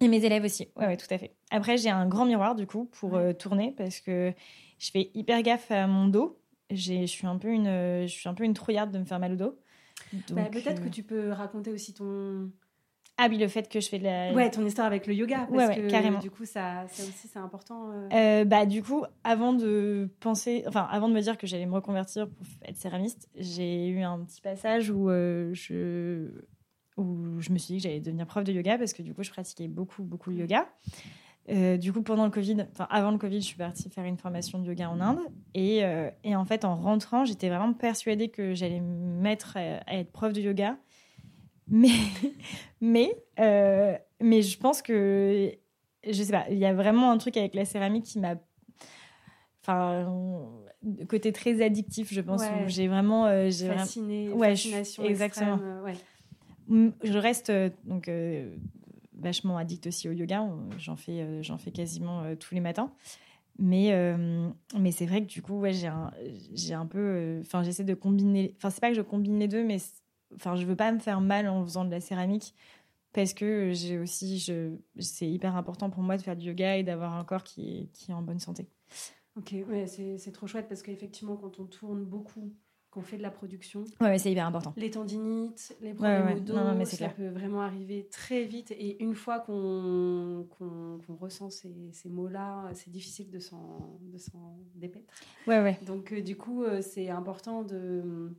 [0.00, 0.68] Et mes élèves aussi.
[0.76, 1.34] Ouais, ouais, tout à fait.
[1.50, 4.32] Après, j'ai un grand miroir, du coup, pour tourner, parce que
[4.78, 8.34] je fais hyper gaffe à mon dos je suis un peu une, je suis un
[8.34, 9.58] peu une trouillarde de me faire mal au dos.
[10.32, 12.50] Bah, peut-être que euh, tu peux raconter aussi ton.
[13.22, 14.32] Ah oui, le fait que je fais de la.
[14.32, 15.46] Ouais, ton histoire avec le yoga.
[15.50, 16.20] Parce ouais, que, carrément.
[16.20, 17.90] Du coup, ça, ça aussi, c'est important.
[17.92, 18.08] Euh.
[18.12, 21.74] Euh, bah, du coup, avant de penser, enfin, avant de me dire que j'allais me
[21.74, 26.30] reconvertir pour être céramiste, j'ai eu un petit passage où je
[26.96, 29.22] où je me suis dit que j'allais devenir prof de yoga parce que du coup,
[29.22, 30.66] je pratiquais beaucoup, beaucoup le yoga.
[31.50, 34.18] Euh, du coup, pendant le Covid, enfin avant le Covid, je suis partie faire une
[34.18, 35.20] formation de yoga en Inde.
[35.54, 39.98] Et, euh, et en fait, en rentrant, j'étais vraiment persuadée que j'allais me mettre à,
[39.98, 40.76] être prof de yoga.
[41.70, 41.88] Mais,
[42.80, 45.52] mais, euh, mais je pense que,
[46.04, 48.34] je sais pas, il y a vraiment un truc avec la céramique qui m'a.
[49.62, 50.10] Enfin,
[51.08, 53.48] côté très addictif, je pense, où j'ai vraiment.
[53.50, 55.54] j'ai Fasciné, ouais, fascination exactement.
[55.54, 56.90] Extrême, ouais.
[57.04, 57.52] Je reste
[57.84, 58.08] donc
[59.20, 60.46] vachement addict aussi au yoga.
[60.78, 62.92] J'en fais, euh, j'en fais quasiment euh, tous les matins.
[63.58, 66.10] Mais, euh, mais c'est vrai que du coup, ouais, j'ai un,
[66.54, 67.40] j'ai un peu.
[67.42, 68.54] Enfin, j'essaie de combiner.
[68.56, 69.76] Enfin, c'est pas que je combine les deux, mais
[70.34, 72.54] enfin, je veux pas me faire mal en faisant de la céramique
[73.12, 74.38] parce que j'ai aussi.
[74.38, 77.78] Je, c'est hyper important pour moi de faire du yoga et d'avoir un corps qui
[77.78, 78.68] est, qui est en bonne santé.
[79.36, 82.52] Ok, ouais, c'est, c'est trop chouette parce qu'effectivement, quand on tourne beaucoup
[82.90, 83.84] qu'on fait de la production.
[84.00, 84.74] Ouais, c'est hyper important.
[84.76, 88.72] Les tendinites, les problèmes au dos, ça peut vraiment arriver très vite.
[88.72, 90.48] Et une fois qu'on
[91.08, 94.00] ressent ces, ces mots-là, c'est difficile de s'en
[94.74, 95.14] dépaître.
[95.46, 95.78] Ouais, ouais.
[95.86, 98.32] Donc, euh, du coup, euh, c'est important de,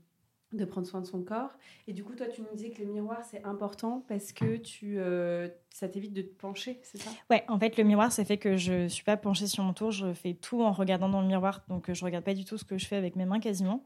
[0.53, 1.51] de prendre soin de son corps.
[1.87, 4.99] Et du coup, toi, tu nous disais que le miroir, c'est important parce que tu,
[4.99, 7.09] euh, ça t'évite de te pencher, c'est ça?
[7.29, 9.91] Ouais, en fait, le miroir, ça fait que je suis pas penchée sur mon tour.
[9.91, 11.63] Je fais tout en regardant dans le miroir.
[11.69, 13.85] Donc, je regarde pas du tout ce que je fais avec mes mains quasiment.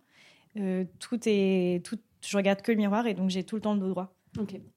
[0.58, 3.74] Euh, tout est, tout, je regarde que le miroir et donc j'ai tout le temps
[3.74, 4.16] le dos droit.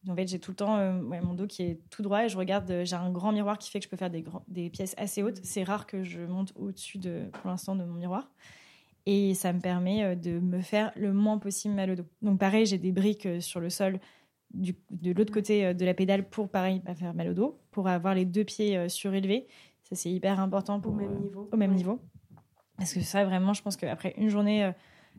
[0.09, 2.37] En fait, j'ai tout le temps euh, mon dos qui est tout droit et je
[2.37, 2.71] regarde.
[2.71, 5.23] Euh, j'ai un grand miroir qui fait que je peux faire des, des pièces assez
[5.23, 5.41] hautes.
[5.43, 8.31] C'est rare que je monte au-dessus de, pour l'instant, de mon miroir.
[9.11, 12.07] Et ça me permet de me faire le moins possible mal au dos.
[12.21, 14.01] Donc, pareil, j'ai des briques sur le sol
[14.53, 17.89] du, de l'autre côté de la pédale pour, pareil, pas faire mal au dos, pour
[17.89, 19.47] avoir les deux pieds surélevés.
[19.85, 21.49] Ça, c'est hyper important pour, au même niveau.
[21.51, 22.01] Au même niveau.
[22.77, 24.71] Parce que ça, vraiment, je pense qu'après une journée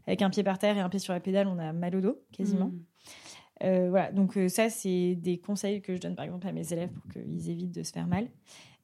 [0.06, 2.02] avec un pied par terre et un pied sur la pédale, on a mal au
[2.02, 2.68] dos quasiment.
[2.68, 2.80] Mm.
[3.64, 6.72] Euh, voilà, donc euh, ça, c'est des conseils que je donne par exemple à mes
[6.72, 8.28] élèves pour qu'ils évitent de se faire mal.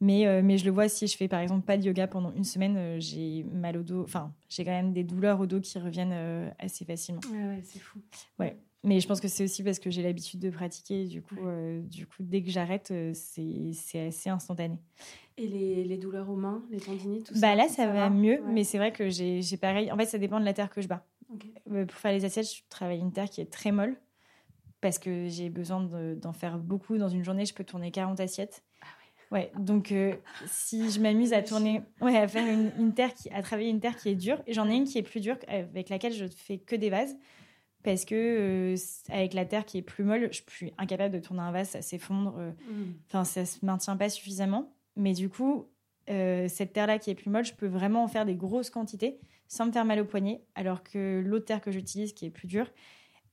[0.01, 2.33] Mais, euh, mais je le vois si je fais par exemple pas de yoga pendant
[2.33, 5.79] une semaine, j'ai mal au dos, enfin, j'ai quand même des douleurs au dos qui
[5.79, 7.21] reviennent assez facilement.
[7.31, 7.99] Ouais, ouais, c'est fou.
[8.39, 8.57] Ouais.
[8.83, 11.05] Mais je pense que c'est aussi parce que j'ai l'habitude de pratiquer.
[11.05, 11.35] Du coup,
[11.83, 14.77] du coup dès que j'arrête, c'est assez instantané.
[15.37, 18.41] Et les, les, douleurs aux mains, les tendinites, tout bah ça Là, ça, va, mieux,
[18.47, 19.91] mais c'est vrai que j'ai pareil.
[19.91, 21.05] En fait, ça dépend de la terre que je bats.
[21.71, 23.95] Euh, pour faire les assiettes, je travaille une terre qui est très molle
[24.81, 25.81] parce que j'ai besoin
[26.15, 26.97] d'en faire beaucoup.
[26.97, 28.63] Dans une journée, je peux tourner 40 assiettes.
[28.81, 29.04] Ah ouais.
[29.57, 33.69] Donc euh, si je m'amuse à tourner, ouais, à faire une, terre qui, à travailler
[33.69, 36.25] une terre qui est dure, j'en ai une qui est plus dure avec laquelle je
[36.25, 37.15] fais que des vases
[37.85, 38.75] parce que euh,
[39.09, 41.83] avec la terre qui est plus molle, je suis incapable de tourner un vase, ça
[41.83, 42.35] s'effondre.
[42.39, 42.93] Euh, mm.
[43.07, 44.73] Enfin, ça se maintient pas suffisamment.
[44.95, 45.67] Mais du coup,
[46.09, 49.19] euh, cette terre-là qui est plus molle, je peux vraiment en faire des grosses quantités
[49.47, 50.41] sans me faire mal au poignet.
[50.55, 52.67] Alors que l'autre terre que j'utilise, qui est plus dure,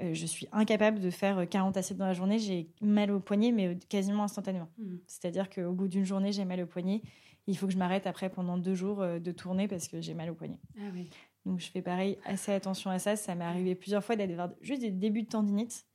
[0.00, 2.38] je suis incapable de faire 40 assiettes dans la journée.
[2.38, 4.68] J'ai mal au poignet, mais quasiment instantanément.
[4.78, 4.96] Mm.
[5.06, 7.02] C'est-à-dire qu'au bout d'une journée, j'ai mal au poignet.
[7.46, 10.30] Il faut que je m'arrête après pendant deux jours de tourner parce que j'ai mal
[10.30, 10.58] au poignet.
[10.78, 11.10] Ah oui.
[11.44, 13.16] Donc je fais pareil, assez attention à ça.
[13.16, 15.86] Ça m'est arrivé plusieurs fois d'avoir juste des débuts de tendinite.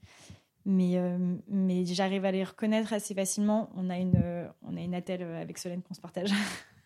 [0.65, 3.69] Mais, euh, mais j'arrive à les reconnaître assez facilement.
[3.75, 6.29] On a une, euh, on a une attelle euh, avec Solène qu'on se partage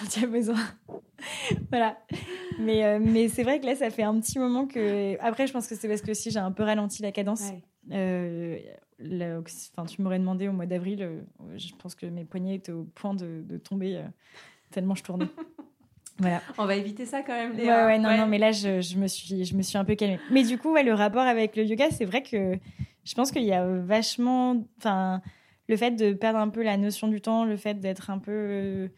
[0.00, 0.58] quand il y a besoin.
[1.70, 1.98] voilà.
[2.58, 5.16] Mais, mais c'est vrai que là, ça fait un petit moment que.
[5.20, 7.42] Après, je pense que c'est parce que si j'ai un peu ralenti la cadence.
[7.90, 11.24] enfin, tu m'aurais demandé au mois d'avril,
[11.56, 14.02] je pense que mes poignets étaient au point de, de tomber
[14.70, 15.28] tellement je tournais.
[16.58, 17.56] On va éviter ça quand même.
[17.56, 17.86] Léa.
[17.86, 20.20] Ouais, non, non, mais là, je, me suis, je me suis un peu calmée.
[20.30, 22.58] Mais du coup, le rapport avec le yoga, c'est vrai que
[23.04, 25.22] je pense qu'il y a vachement, enfin,
[25.68, 28.32] le fait de perdre un peu la notion du temps, le fait d'être un peu
[28.32, 28.88] euh,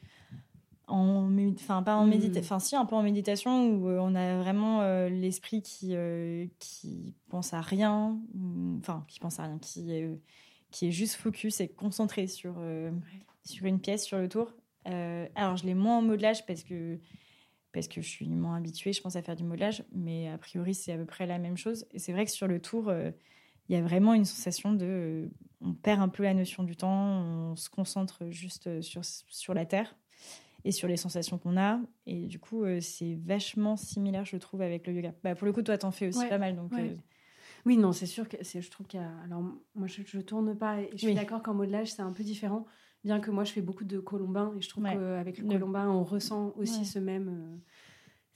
[0.92, 2.44] en, enfin, pas en méditation, hmm.
[2.44, 5.94] enfin, si, un peu en méditation où euh, on a vraiment euh, l'esprit qui,
[6.59, 8.18] qui pense à rien,
[8.78, 10.05] enfin, qui pense à rien, qui,
[10.70, 12.55] qui est juste focus et concentré sur,
[13.44, 14.52] sur une pièce, sur le tour.
[14.88, 16.98] Euh, alors, je l'ai moins en modelage parce que,
[17.72, 19.85] parce que je suis moins habituée, je pense, à faire du modelage.
[19.92, 21.87] Mais a priori, c'est à peu près la même chose.
[21.92, 23.11] Et c'est vrai que sur le tour, euh,
[23.68, 24.87] il y a vraiment une sensation de.
[24.87, 25.28] Euh,
[25.61, 29.64] on perd un peu la notion du temps, on se concentre juste sur, sur la
[29.64, 29.94] terre
[30.64, 31.81] et sur les sensations qu'on a.
[32.07, 35.14] Et du coup, c'est vachement similaire, je trouve, avec le yoga.
[35.22, 36.57] Bah, pour le coup, toi, t'en fais aussi pas mal.
[36.57, 36.72] Donc,
[37.64, 39.11] Oui, non, c'est sûr que je trouve qu'il y a.
[39.25, 39.42] Alors,
[39.75, 42.66] moi, je, ne tourne pas et je suis d'accord qu'en modelage, c'est un peu différent
[43.05, 46.05] bien que moi je fais beaucoup de colombin et je trouve qu'avec le colombin on
[46.05, 47.57] ressent aussi ce même euh,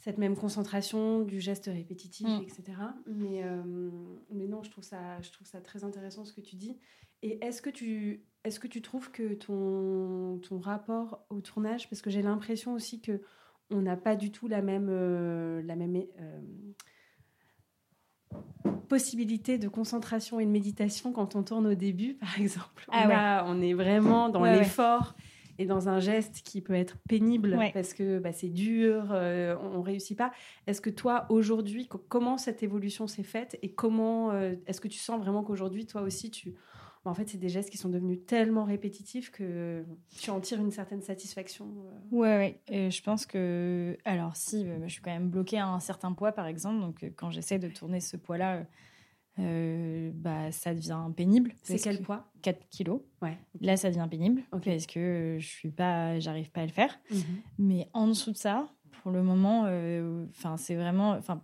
[0.06, 2.42] cette même concentration du geste répétitif mm.
[2.42, 2.62] etc
[3.06, 3.90] mais euh,
[4.30, 6.78] mais non je trouve ça je trouve ça très intéressant ce que tu dis
[7.22, 12.02] et est-ce que tu est-ce que tu trouves que ton ton rapport au tournage parce
[12.02, 13.20] que j'ai l'impression aussi que
[13.70, 16.00] on n'a pas du tout la même euh, la même
[18.88, 22.86] possibilité de concentration et de méditation quand on tourne au début, par exemple.
[22.92, 25.16] Ah on est vraiment dans l'effort
[25.58, 29.78] et dans un geste qui peut être pénible parce que bah, c'est dur, euh, on,
[29.78, 30.32] ne réussit pas.
[30.66, 34.98] Est-ce que toi, aujourd'hui, comment cette évolution s'est faite et comment euh, est-ce que tu
[34.98, 36.54] sens vraiment qu'aujourd'hui, toi aussi, tu
[37.04, 39.84] en fait, c'est des gestes qui sont devenus tellement répétitifs que
[40.18, 41.66] tu en tires une certaine satisfaction.
[41.66, 42.16] Euh?
[42.16, 42.60] Ouais, ouais.
[42.66, 46.32] Et je pense que, alors si, je suis quand même bloquée à un certain poids,
[46.32, 46.80] par exemple.
[46.80, 48.66] Donc, quand j'essaie de tourner ce poids-là,
[49.38, 51.52] bah, ça devient pénible.
[51.62, 52.30] C'est quel poids?
[52.42, 53.00] 4 kilos.
[53.22, 53.36] Ouais.
[53.60, 56.98] Là, ça devient pénible parce que je suis pas, j'arrive pas à le faire.
[57.10, 57.22] Mhm.
[57.58, 58.68] Mais en dessous de ça,
[59.02, 59.62] pour le moment,
[60.30, 61.42] enfin, c'est vraiment, enfin,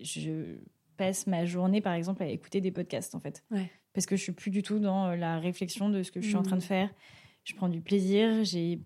[0.00, 0.56] je
[0.96, 3.44] passe ma journée, par exemple, à écouter des podcasts, en fait.
[3.50, 6.20] Ouais parce que je suis plus du tout dans euh, la réflexion de ce que
[6.20, 6.66] je suis en train de mm.
[6.66, 6.90] faire.
[7.44, 8.80] Je prends du plaisir, j'ai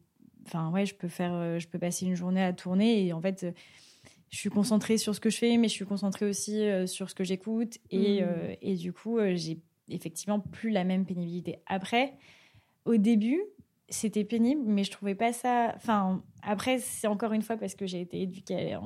[0.47, 3.21] enfin ouais, je peux faire euh, je peux passer une journée à tourner et en
[3.21, 3.53] fait euh,
[4.31, 7.15] je suis concentrée sur ce que je fais mais je suis concentrée aussi sur ce
[7.15, 8.57] que j'écoute et, mm.
[8.61, 11.61] et du coup j'ai effectivement plus la même pénibilité.
[11.67, 12.15] Après
[12.89, 13.43] au début,
[13.89, 15.73] c'était pénible, mais je trouvais pas ça.
[15.77, 18.77] Enfin, après, c'est encore une fois parce que j'ai été éduquée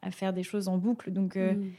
[0.00, 1.72] à, faire des choses en boucle, donc mm.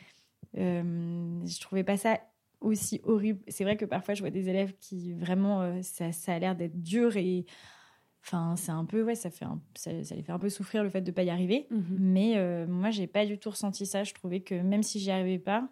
[0.56, 2.19] je trouvais pas ça
[2.62, 3.39] aussi horrible.
[3.47, 6.56] C'est vrai que parfois, je vois des élèves qui vraiment, euh, ça, ça, a l'air
[6.56, 7.45] d'être dur et.
[8.26, 11.02] Enfin, c'est un peu, ouais, ça, fait ça, les fait un peu souffrir le fait
[11.02, 11.68] de ne pas y arriver.
[11.70, 11.98] Mhm.
[12.00, 14.06] Mais euh, moi, j'ai pas du tout ressenti ça.
[14.06, 15.68] Je trouvais que même si j'y arrivais pas,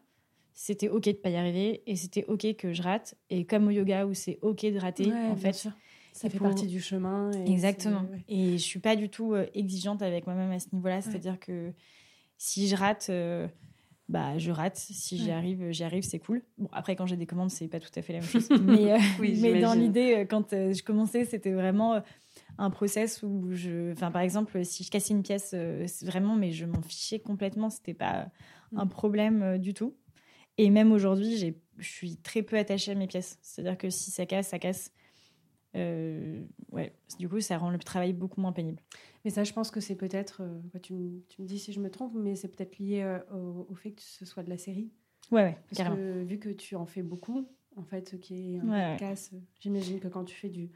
[0.54, 3.16] c'était OK de pas y arriver et c'était OK que je rate.
[3.30, 5.70] Et comme au yoga où c'est OK de rater, en fait.
[6.14, 7.32] Ça fait partie du chemin.
[7.46, 8.06] Exactement.
[8.28, 11.02] Et je suis pas du tout euh, exigeante avec moi-même à ce niveau-là.
[11.02, 11.72] C'est-à-dire que
[12.38, 13.10] si je rate
[14.12, 14.76] bah je rate.
[14.76, 16.42] Si j'y arrive, j'y arrive, c'est cool.
[16.58, 18.50] Bon, après, quand j'ai des commandes, c'est pas tout à fait la même chose.
[18.62, 22.04] mais, euh, mais dans l'idée, euh, quand euh, je commençais, c'était vraiment
[22.58, 23.92] un process où je.
[23.92, 27.70] Enfin, par exemple, si je cassais une pièce, c'est vraiment, mais je m'en fichais complètement.
[27.70, 28.30] C'était pas
[28.72, 28.80] mm.
[28.80, 29.96] un problème du tout.
[30.58, 33.40] Et même aujourd'hui, je suis très peu attachée à mes pièces.
[33.42, 34.92] C'est-à-dire que si ça casse, ça casse.
[35.74, 38.82] ouais, du coup, ça rend le travail beaucoup moins pénible.
[39.24, 41.80] Mais ça, je pense que c'est peut-être, euh, tu, me, tu, me dis si je
[41.80, 43.20] me trompe, mais c'est peut-être lié euh,
[43.70, 44.92] au, fait que ce soit de la série.
[45.32, 48.98] Ouais, ouais, Parce Que, vu que tu en fais beaucoup, en fait, qui est un
[48.98, 50.72] casse, j'imagine que quand tu fais du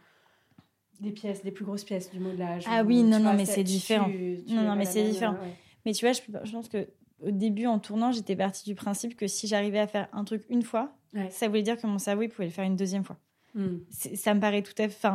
[1.01, 2.63] des pièces, des plus grosses pièces du modelage.
[2.67, 4.09] Ah oui, non, non, mais c'est différent.
[4.47, 5.37] non, non, mais c'est différent.
[5.85, 6.87] Mais tu vois, je, je pense que
[7.21, 10.43] au début, en tournant, j'étais partie du principe que si j'arrivais à faire un truc
[10.49, 10.95] une fois,
[11.29, 13.17] ça voulait dire que mon cerveau il pouvait le faire une deuxième fois.
[13.53, 13.77] Hmm.
[13.89, 15.07] Ça me paraît tout à fait.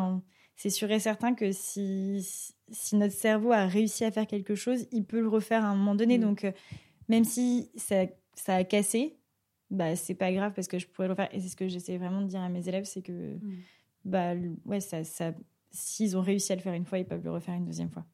[0.57, 2.21] C'est sûr et certain que si,
[2.71, 5.75] si notre cerveau a réussi à faire quelque chose, il peut le refaire à un
[5.75, 6.19] moment donné.
[6.19, 6.21] Mm.
[6.21, 6.53] Donc, euh,
[7.09, 9.17] même si ça, ça, a cassé,
[9.71, 11.35] bah c'est pas grave parce que je pourrais le faire.
[11.35, 13.57] Et c'est ce que j'essaie vraiment de dire à mes élèves, c'est que mm.
[14.05, 14.35] bah
[14.67, 15.33] ouais, ça, ça
[15.71, 18.05] s'ils ont réussi à le faire une fois, ils peuvent le refaire une deuxième fois.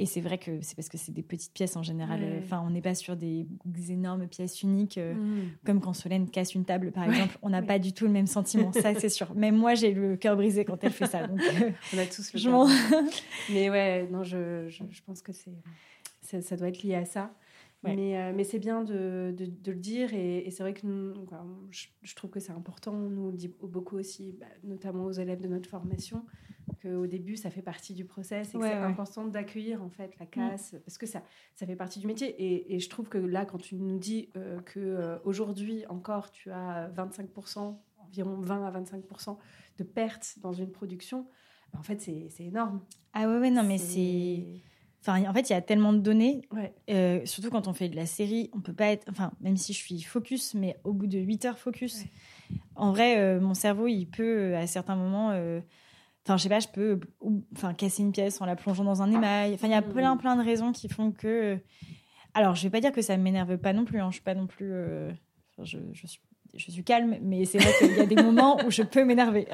[0.00, 2.20] Et c'est vrai que c'est parce que c'est des petites pièces en général.
[2.38, 3.48] Enfin, on n'est pas sur des,
[3.88, 5.50] énormes pièces uniques, euh, mm.
[5.66, 7.36] comme quand Solène casse une table, par exemple.
[7.42, 9.34] On n'a pas du tout le même sentiment, ça c'est sûr.
[9.34, 11.26] Même moi, j'ai le cœur brisé quand elle fait ça.
[11.26, 13.52] Donc, euh, on a tous le.
[13.52, 17.32] Mais ouais, non, je, je, je pense que c'est ça, doit être lié à ça.
[17.84, 21.14] Mais, euh, mais c'est bien de, de, de, le dire et, c'est vrai que
[21.70, 25.40] je, trouve que c'est important, nous on le dit beaucoup aussi, bah, notamment aux élèves
[25.40, 26.24] de notre formation,
[26.82, 30.26] qu'au début ça fait partie du process et que c'est important d'accueillir en fait la
[30.26, 30.30] mm.
[30.30, 31.22] casse parce que ça,
[31.54, 32.28] ça fait partie du métier.
[32.28, 36.30] Et, et je trouve que là, quand tu nous dis euh, que euh, aujourd'hui encore
[36.32, 39.36] tu as 25%, environ 20 à 25%
[39.78, 41.28] de pertes dans une production,
[41.72, 42.80] bah, en fait c'est énorme.
[43.12, 44.62] Ah ouais, ouais non mais c'est
[45.00, 46.42] Enfin, en fait, il y a tellement de données.
[46.90, 49.06] Euh, surtout quand on fait de la série, on peut pas être.
[49.10, 52.04] Enfin, même si je suis focus, mais au bout de 8 heures focus,
[52.74, 55.30] en vrai, euh, mon cerveau, il peut, à certains moments.
[55.30, 55.60] Euh,
[56.26, 57.00] enfin, je sais pas, je peux
[57.56, 59.54] enfin, casser une pièce en la plongeant dans un émail.
[59.54, 60.18] Enfin, il y a plein, mm.
[60.18, 61.58] plein de raisons qui font que.
[62.34, 64.00] Alors, je vais pas dire que ça m'énerve pas non plus.
[64.00, 64.08] Hein.
[64.10, 64.72] Je suis pas non plus.
[65.62, 66.20] je, je suis
[66.54, 69.46] je suis calme, mais c'est vrai qu'il y a des moments où je peux m'énerver.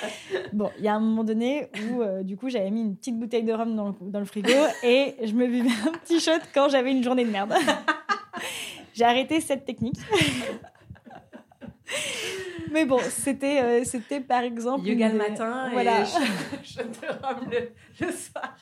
[0.52, 3.18] bon, il y a un moment donné où, euh, du coup, j'avais mis une petite
[3.18, 4.48] bouteille de rhum dans le, dans le frigo
[4.82, 7.54] et je me buvais un petit shot quand j'avais une journée de merde.
[8.94, 9.98] J'ai arrêté cette technique.
[12.72, 14.86] mais bon, c'était, euh, c'était par exemple.
[14.86, 16.02] Yoga le matin voilà.
[16.02, 16.04] et
[16.64, 17.50] shot de rhum
[18.00, 18.56] le soir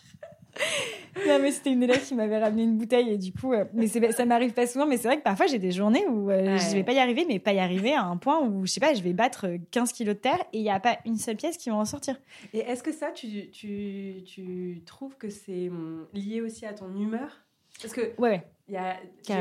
[1.26, 3.86] non, mais c'était une élève qui m'avait ramené une bouteille et du coup, euh, mais
[3.86, 6.74] ça m'arrive pas souvent, mais c'est vrai que parfois j'ai des journées où euh, je
[6.74, 8.94] vais pas y arriver, mais pas y arriver à un point où, je sais pas,
[8.94, 11.56] je vais battre 15 kilos de terre et il n'y a pas une seule pièce
[11.56, 12.16] qui va en sortir.
[12.52, 16.94] Et est-ce que ça, tu, tu, tu trouves que c'est hum, lié aussi à ton
[16.94, 17.44] humeur?
[17.80, 18.00] Parce que.
[18.20, 18.44] Ouais, ouais.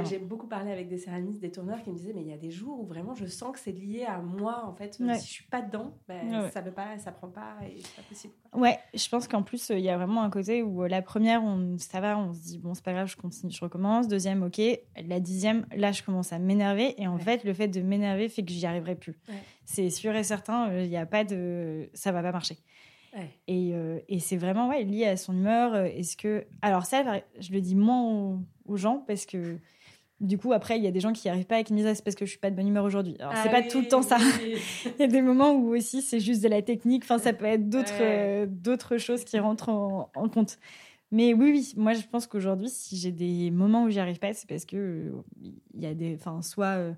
[0.09, 2.37] J'ai beaucoup parlé avec des céramistes, des tourneurs qui me disaient mais il y a
[2.37, 4.95] des jours où vraiment je sens que c'est lié à moi en fait.
[4.95, 8.07] Si je suis pas dedans, ben, ça veut pas, ça prend pas et c'est pas
[8.07, 8.33] possible.
[8.53, 11.43] Ouais, je pense qu'en plus il y a vraiment un côté où euh, la première
[11.43, 14.07] on ça va, on se dit bon c'est pas grave, je continue, je recommence.
[14.07, 14.61] Deuxième ok,
[15.05, 18.43] la dixième là je commence à m'énerver et en fait le fait de m'énerver fait
[18.43, 19.19] que j'y arriverai plus.
[19.65, 22.57] C'est sûr et certain, euh, il n'y a pas de, ça va pas marcher.
[23.47, 25.75] Et, euh, et c'est vraiment ouais, lié à son humeur.
[25.75, 29.57] Est-ce que alors ça, je le dis moins aux gens parce que
[30.19, 31.77] du coup, après, il y a des gens qui n'y arrivent pas et qui me
[31.77, 33.15] disent ah, c'est parce que je suis pas de bonne humeur aujourd'hui.
[33.19, 34.17] Alors, c'est pas tout le temps ça.
[34.43, 37.03] il y a des moments où aussi c'est juste de la technique.
[37.03, 40.57] Enfin, ça peut être d'autres euh, d'autres choses qui rentrent en, compte.
[41.11, 44.33] Mais oui, oui, moi je pense qu'aujourd'hui, si j'ai des moments où j'y arrive pas,
[44.33, 46.93] c'est parce que il y a des, enfin, soit euh,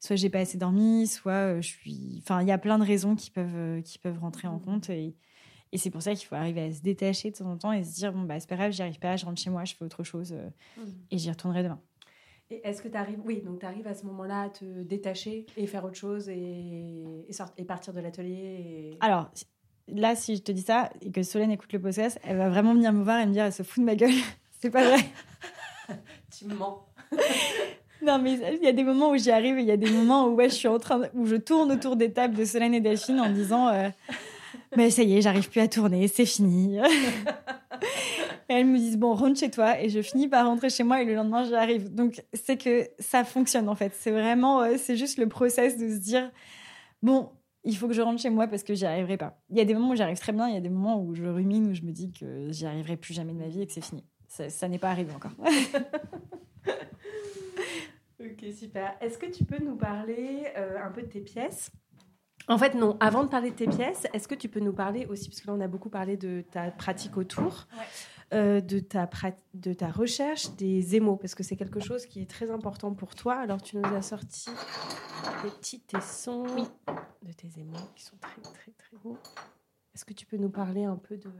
[0.00, 2.84] soit j'ai pas assez dormi, soit euh, je suis, enfin, il y a plein de
[2.84, 4.62] raisons qui peuvent qui peuvent rentrer en mmh.
[4.62, 5.14] compte et
[5.72, 7.82] et c'est pour ça qu'il faut arriver à se détacher de temps en temps et
[7.84, 9.74] se dire bon, bah, c'est pas grave, j'y arrive pas, je rentre chez moi, je
[9.74, 10.90] fais autre chose euh, mmh.
[11.10, 11.80] et j'y retournerai demain.
[12.48, 15.46] Et est-ce que tu arrives, oui, donc tu arrives à ce moment-là à te détacher
[15.56, 17.04] et faire autre chose et,
[17.56, 19.30] et, partir de l'atelier Alors,
[19.88, 22.74] là, si je te dis ça et que Solène écoute le podcast, elle va vraiment
[22.74, 24.14] venir me voir et me dire elle se fout de ma gueule.
[24.60, 25.04] c'est pas vrai.
[26.36, 26.86] tu me mens.
[28.02, 29.90] Non, mais il y a des moments où j'y arrive et il y a des
[29.90, 32.74] moments où ouais, je suis en train où je tourne autour des tables de Solène
[32.74, 33.88] et Delphine en disant euh,
[34.76, 36.78] mais ça y est, j'arrive plus à tourner, c'est fini.
[38.48, 39.80] et elles me disent, bon, rentre chez toi.
[39.80, 41.94] Et je finis par rentrer chez moi et le lendemain, j'arrive.
[41.94, 43.92] Donc, c'est que ça fonctionne en fait.
[43.98, 46.30] C'est vraiment, euh, c'est juste le process de se dire,
[47.02, 47.30] bon,
[47.64, 49.40] il faut que je rentre chez moi parce que j'y arriverai pas.
[49.50, 51.14] Il y a des moments où j'arrive très bien, il y a des moments où
[51.14, 53.66] je rumine, où je me dis que j'y arriverai plus jamais de ma vie et
[53.66, 54.04] que c'est fini.
[54.28, 55.32] Ça, n'est pas arrivé encore.
[58.20, 58.96] ok, super.
[59.00, 61.70] Est-ce que tu peux nous parler euh, un peu de tes pièces?
[62.48, 62.96] En fait, non.
[63.00, 65.46] Avant de parler de tes pièces, est-ce que tu peux nous parler aussi, parce que
[65.48, 67.66] là, on a beaucoup parlé de ta pratique autour,
[68.32, 69.08] euh, de, ta
[69.54, 73.14] de ta recherche des émaux, parce que c'est quelque chose qui est très important pour
[73.14, 73.34] toi.
[73.34, 74.48] Alors, tu nous as sorti
[75.42, 76.44] des petits tessons
[77.22, 79.18] de tes émaux qui sont très, très, très beaux.
[79.96, 81.30] Est-ce que tu peux nous parler un peu de...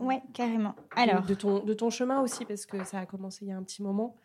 [0.00, 0.74] Ouais, carrément.
[0.96, 3.56] Alors, de, ton, de ton chemin aussi, parce que ça a commencé il y a
[3.56, 4.16] un petit moment.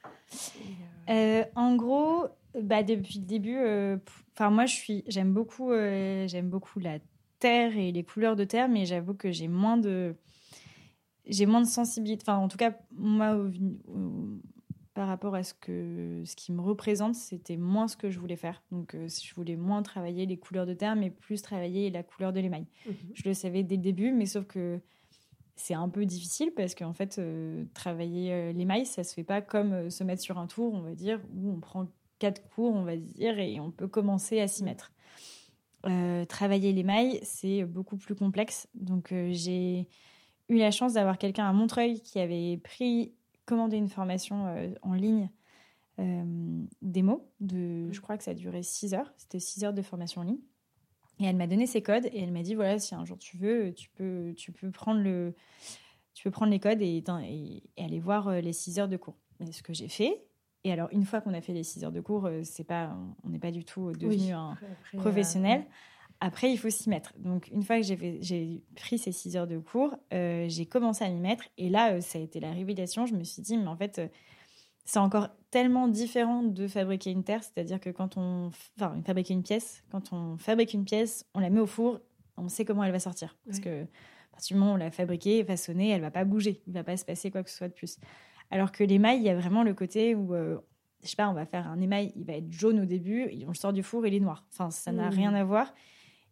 [1.07, 2.25] Euh, euh, en gros,
[2.59, 3.97] bah, depuis le début, euh,
[4.39, 6.97] moi je suis, j'aime beaucoup, euh, j'aime beaucoup la
[7.37, 10.15] terre et les couleurs de terre, mais j'avoue que j'ai moins de,
[11.27, 12.23] j'ai moins de sensibilité.
[12.23, 13.39] Enfin, en tout cas, moi,
[14.97, 18.35] par rapport à ce que, ce qui me représente, c'était moins ce que je voulais
[18.35, 18.61] faire.
[18.71, 22.33] Donc, euh, je voulais moins travailler les couleurs de terre, mais plus travailler la couleur
[22.33, 22.65] de l'émail.
[22.85, 22.95] Mhm.
[23.13, 24.79] Je le savais dès le début, mais sauf que
[25.55, 27.19] c'est un peu difficile parce qu'en fait,
[27.73, 31.19] travailler l'émail, ça se fait pas comme se mettre sur un tour, on va dire,
[31.35, 31.87] où on prend
[32.19, 34.91] quatre cours, on va dire, et on peut commencer à s'y mettre.
[35.85, 38.67] Euh, travailler l'émail, c'est beaucoup plus complexe.
[38.73, 39.87] Donc, euh, j'ai
[40.49, 43.13] eu la chance d'avoir quelqu'un à Montreuil qui avait pris,
[43.47, 45.29] commandé une formation euh, en ligne
[46.83, 47.27] démo.
[47.39, 49.11] De, je crois que ça a duré 6 heures.
[49.17, 50.41] C'était 6 heures de formation en ligne.
[51.19, 53.35] Et elle m'a donné ses codes et elle m'a dit voilà, si un jour tu
[53.37, 55.33] veux, tu peux, tu peux prendre le.
[56.13, 59.17] Tu peux prendre les codes et, et, aller voir les 6 heures de cours.
[59.39, 60.23] Et ce que j'ai fait,
[60.63, 63.29] et alors, une fois qu'on a fait les 6 heures de cours, c'est pas, on
[63.29, 64.55] n'est pas du tout devenu un
[64.97, 65.65] professionnel.
[66.19, 67.13] Après, il faut s'y mettre.
[67.19, 71.09] Donc, une fois que j'ai pris ces six heures de cours, euh, j'ai commencé à
[71.09, 71.43] m'y mettre.
[71.57, 73.05] Et là, euh, ça a été la révélation.
[73.05, 74.07] Je me suis dit, mais en fait, euh,
[74.85, 77.43] c'est encore tellement différent de fabriquer une terre.
[77.43, 78.51] C'est-à-dire que quand on.
[78.77, 81.99] Enfin, fabriquer une pièce, quand on fabrique une pièce, on la met au four,
[82.37, 83.37] on sait comment elle va sortir.
[83.45, 83.87] Parce que, à
[84.31, 86.63] partir du moment où on l'a fabriquée, façonnée, elle va pas bouger.
[86.65, 87.99] Il va pas se passer quoi que ce soit de plus.
[88.49, 90.33] Alors que l'émail, il y a vraiment le côté où.
[90.33, 93.49] je sais pas, on va faire un émail, il va être jaune au début, on
[93.49, 94.45] le sort du four, il est noir.
[94.51, 95.13] Enfin, ça n'a mmh.
[95.13, 95.73] rien à voir.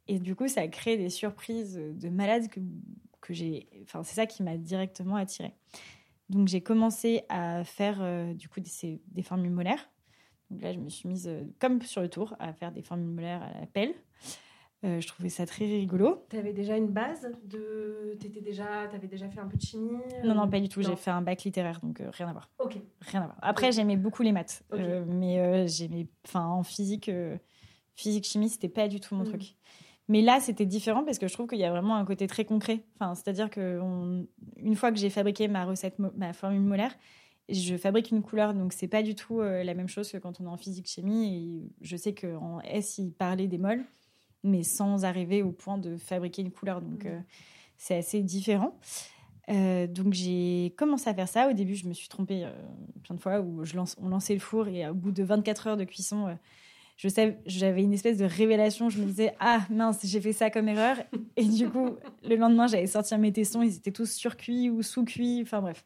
[0.07, 2.59] Et du coup, ça a créé des surprises de malades que,
[3.21, 3.67] que j'ai.
[3.83, 5.53] Enfin, c'est ça qui m'a directement attirée.
[6.29, 9.89] Donc, j'ai commencé à faire euh, du coup des, des, formules molaires.
[10.49, 13.07] Donc là, je me suis mise, euh, comme sur le tour, à faire des formules
[13.07, 13.93] molaires à la pelle.
[14.83, 16.25] Euh, je trouvais ça très rigolo.
[16.29, 18.17] Tu avais déjà une base de.
[18.19, 18.81] Tu déjà...
[18.81, 20.81] avais déjà fait un peu de chimie Non, non, pas du tout.
[20.81, 22.51] J'ai fait un bac littéraire, donc rien à voir.
[22.59, 22.77] Ok.
[23.01, 23.37] Rien à voir.
[23.41, 24.63] Après, j'aimais beaucoup les maths.
[24.71, 26.07] mais j'aimais.
[26.27, 27.09] Enfin, en physique,
[27.95, 29.29] physique, chimie, c'était pas du tout mon mm.
[29.29, 29.55] truc.
[30.07, 32.45] Mais là, c'était différent parce que je trouve qu'il y a vraiment un côté très
[32.45, 32.83] concret.
[32.99, 33.79] Enfin, c'est-à-dire que
[34.57, 36.95] une fois que j'ai fabriqué ma recette, ma formule molaire,
[37.49, 40.41] je fabrique une couleur, donc c'est pas du tout euh, la même chose que quand
[40.41, 41.35] on est en physique chimie.
[41.35, 43.83] Et je sais qu'en S, il parlait des moles,
[44.43, 46.81] mais sans arriver au point de fabriquer une couleur.
[46.81, 47.19] Donc euh,
[47.77, 48.77] c'est assez différent.
[49.49, 51.49] Euh, donc j'ai commencé à faire ça.
[51.49, 52.47] Au début, je me suis trompée
[53.03, 55.67] plein de fois où je lance, on lançait le four et au bout de 24
[55.67, 56.35] heures de cuisson,
[56.97, 57.09] je
[57.45, 58.89] j'avais une espèce de révélation.
[58.89, 60.97] Je me disais, ah mince, j'ai fait ça comme erreur.
[61.35, 61.91] Et du coup,
[62.23, 65.41] le lendemain, j'allais sortir mes testons, ils étaient tous surcuits ou sous-cuits.
[65.43, 65.83] Enfin bref.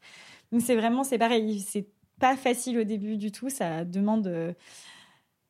[0.51, 1.59] Donc c'est vraiment, c'est pareil.
[1.59, 1.87] C'est
[2.19, 3.49] pas facile au début du tout.
[3.49, 4.55] Ça demande,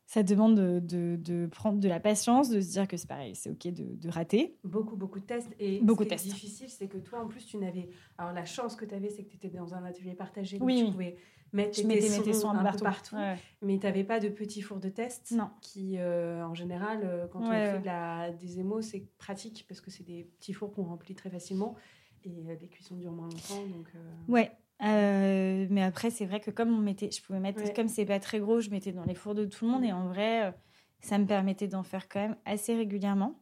[0.10, 3.52] ça demande de, de, prendre de la patience, de se dire que c'est pareil, c'est
[3.52, 4.58] ok de, de, rater.
[4.64, 5.52] Beaucoup, beaucoup de tests.
[5.60, 7.92] Et beaucoup ce qui est difficile, c'est que toi, en plus, tu n'avais.
[8.18, 10.58] Alors la chance que tu avais, c'est que tu étais dans un atelier partagé.
[10.58, 10.84] Donc oui.
[10.84, 11.16] Tu pouvais
[11.54, 12.84] mettre tessons un, partout.
[12.84, 13.16] partout
[13.62, 15.52] Mais tu n'avais pas de petits fours de test non.
[15.62, 19.80] qui, euh, en général, euh, quand on fait de la, des émaux, c'est pratique parce
[19.80, 21.76] que c'est des petits fours qu'on remplit très facilement
[22.24, 23.64] et euh, les cuissons durent moins longtemps.
[23.76, 23.88] Donc,
[24.28, 24.52] Ouais.
[24.82, 28.40] Mais après, c'est vrai que comme on mettait, je pouvais mettre, comme c'est pas très
[28.40, 30.54] gros, je mettais dans les fours de tout le monde et en vrai,
[31.02, 33.42] ça me permettait d'en faire quand même assez régulièrement.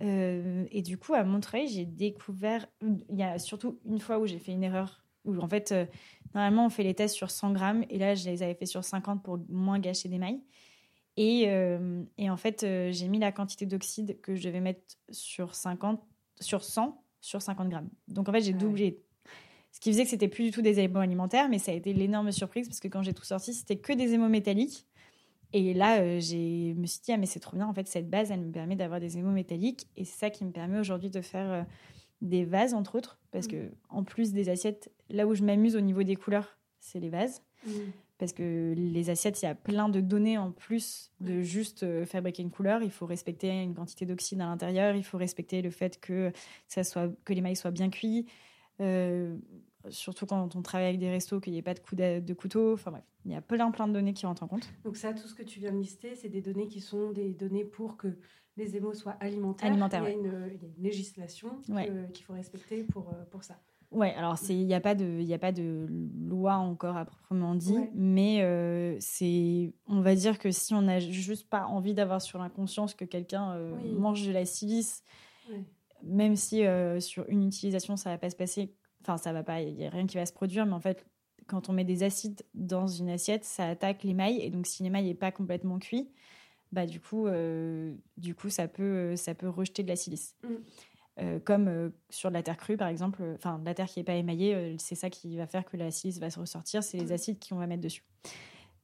[0.00, 2.66] et du coup, à Montreuil, j'ai découvert.
[2.80, 5.74] Il y a surtout une fois où j'ai fait une erreur, où en fait,
[6.34, 8.84] Normalement, on fait les tests sur 100 grammes et là, je les avais fait sur
[8.84, 10.40] 50 pour moins gâcher des mailles.
[11.16, 14.96] Et, euh, et en fait, euh, j'ai mis la quantité d'oxyde que je devais mettre
[15.10, 16.02] sur 50,
[16.40, 17.90] sur 100, sur 50 grammes.
[18.08, 19.02] Donc en fait, j'ai doublé.
[19.72, 21.92] Ce qui faisait que c'était plus du tout des éléments alimentaires, mais ça a été
[21.92, 24.86] l'énorme surprise parce que quand j'ai tout sorti, c'était que des émaux métalliques.
[25.54, 28.08] Et là, euh, je me suis dit, ah, mais c'est trop bien, en fait, cette
[28.08, 29.86] base, elle me permet d'avoir des émaux métalliques.
[29.96, 31.66] Et c'est ça qui me permet aujourd'hui de faire
[32.22, 33.50] des vases, entre autres, parce mm.
[33.50, 37.10] que en plus des assiettes, là où je m'amuse au niveau des couleurs, c'est les
[37.10, 37.42] vases.
[37.66, 37.70] Mm.
[38.18, 42.06] Parce que les assiettes, il y a plein de données en plus de juste euh,
[42.06, 42.82] fabriquer une couleur.
[42.82, 44.94] Il faut respecter une quantité d'oxyde à l'intérieur.
[44.94, 46.32] Il faut respecter le fait que,
[46.68, 48.26] ça soit, que les mailles soient bien cuits.
[48.80, 49.36] Euh,
[49.88, 52.74] surtout quand on travaille avec des restos, qu'il n'y ait pas de, coup de, couteau.
[52.74, 54.68] Enfin bref, il y a plein, plein de données qui rentrent en compte.
[54.84, 57.32] Donc ça, tout ce que tu viens de lister, c'est des données qui sont des
[57.34, 58.16] données pour que
[58.56, 59.70] les émaux soient alimentaires.
[59.70, 61.60] Alimentaire, il, y a une, législation
[62.12, 63.58] qu'il faut respecter pour, euh, pour ça.
[63.92, 65.86] Oui, alors il n'y a, pas de, a pas de
[66.26, 70.98] loi encore à proprement dit, mais euh, c'est, on va dire que si on n'a
[70.98, 75.04] juste pas envie d'avoir sur l'inconscience que quelqu'un euh, mange de la silice,
[76.02, 76.64] même si
[77.00, 79.90] sur une utilisation ça va pas se passer, enfin ça va pas, il n'y a
[79.90, 81.06] rien qui va se produire, mais en fait
[81.46, 85.06] quand on met des acides dans une assiette, ça attaque l'émail, et donc si l'émail
[85.06, 86.08] n'est pas complètement cuit,
[86.72, 90.36] bah, du coup, euh, du coup ça, peut, ça peut rejeter de la silice.
[90.42, 90.48] Mm.
[91.20, 94.04] Euh, comme euh, sur de la terre crue, par exemple, enfin, la terre qui n'est
[94.04, 97.06] pas émaillée, c'est ça qui va faire que la silice va se ressortir, c'est les
[97.06, 97.12] mm.
[97.12, 98.04] acides qu'on va mettre dessus.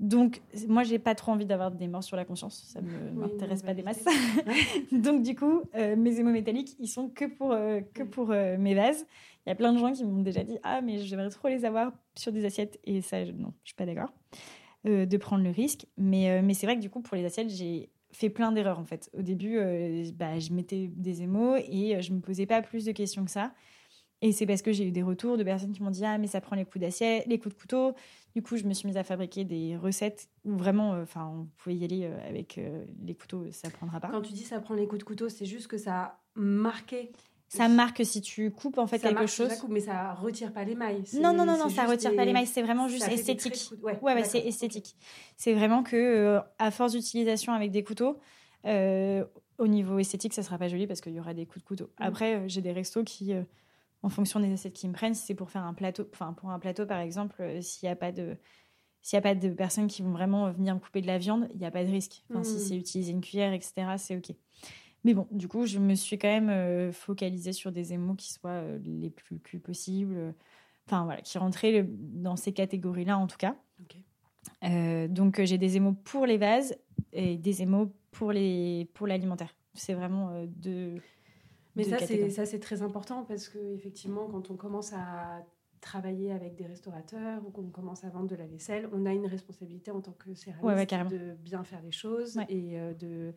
[0.01, 2.65] Donc, moi, j'ai pas trop envie d'avoir des morts sur la conscience.
[2.73, 4.05] Ça me m'intéresse pas des masses.
[4.93, 8.11] Donc, du coup, mes émaux métalliques, ils sont que pour, que mm.
[8.11, 9.07] pour mes vases.
[9.45, 11.65] Il y a plein de gens qui m'ont déjà dit Ah, mais j'aimerais trop les
[11.65, 12.79] avoir sur des assiettes.
[12.85, 14.13] Et ça, non, je suis pas d'accord.
[14.87, 15.87] Euh, de prendre le risque.
[15.97, 18.79] Mais, euh, mais c'est vrai que du coup, pour les assiettes, j'ai fait plein d'erreurs
[18.79, 19.11] en fait.
[19.13, 22.93] Au début, euh, bah, je mettais des émaux et je me posais pas plus de
[22.93, 23.53] questions que ça.
[24.21, 26.27] Et c'est parce que j'ai eu des retours de personnes qui m'ont dit ah mais
[26.27, 27.95] ça prend les coups d'assiette, les coups de couteau.
[28.35, 31.77] Du coup, je me suis mise à fabriquer des recettes où vraiment, enfin, on pouvait
[31.77, 32.61] y aller avec
[33.05, 34.09] les couteaux, ça prendra pas.
[34.09, 37.11] Quand tu dis ça prend les coups de couteau, c'est juste que ça a marqué
[37.49, 39.49] Ça marque si tu coupes en fait quelque chose.
[39.49, 41.03] Ça coupe, mais ça retire pas l'émail.
[41.15, 42.47] Non, non, non, non, ça retire pas l'émail.
[42.47, 43.71] C'est vraiment juste esthétique.
[43.83, 44.97] Ouais, ouais, c'est esthétique.
[45.37, 48.19] C'est vraiment que euh, à force d'utilisation avec des couteaux,
[48.67, 49.25] euh,
[49.57, 51.85] au niveau esthétique, ça sera pas joli parce qu'il y aura des coups de couteau.
[51.85, 52.03] Mm.
[52.03, 53.33] Après, euh, j'ai des restos qui,
[54.03, 56.51] en fonction des assiettes qu'ils me prennent, si c'est pour faire un plateau, enfin pour
[56.51, 58.37] un plateau par exemple, s'il n'y a pas de
[59.01, 61.49] s'il n'y a pas de personnes qui vont vraiment venir me couper de la viande,
[61.55, 62.25] il n'y a pas de risque.
[62.31, 62.59] Enfin, Si mm.
[62.59, 64.35] c'est utiliser une cuillère, etc., c'est OK.
[65.05, 68.33] Mais bon, du coup, je me suis quand même euh, focalisée sur des émaux qui
[68.33, 70.35] soient euh, les plus culs possibles.
[70.87, 73.57] Enfin, voilà, qui rentraient dans ces catégories-là, en tout cas.
[74.65, 76.77] Euh, donc, j'ai des émaux pour les vases
[77.13, 79.55] et des émaux pour l'alimentaire.
[79.73, 80.97] Pour c'est vraiment deux.
[81.79, 85.45] Mais ça, c'est, ça, c'est très important parce que effectivement, quand on commence à
[85.81, 89.27] travailler avec des restaurateurs ou qu'on commence à vendre de la vaisselle, on a une
[89.27, 93.33] responsabilité en tant que céramiste de bien faire les choses et euh, de,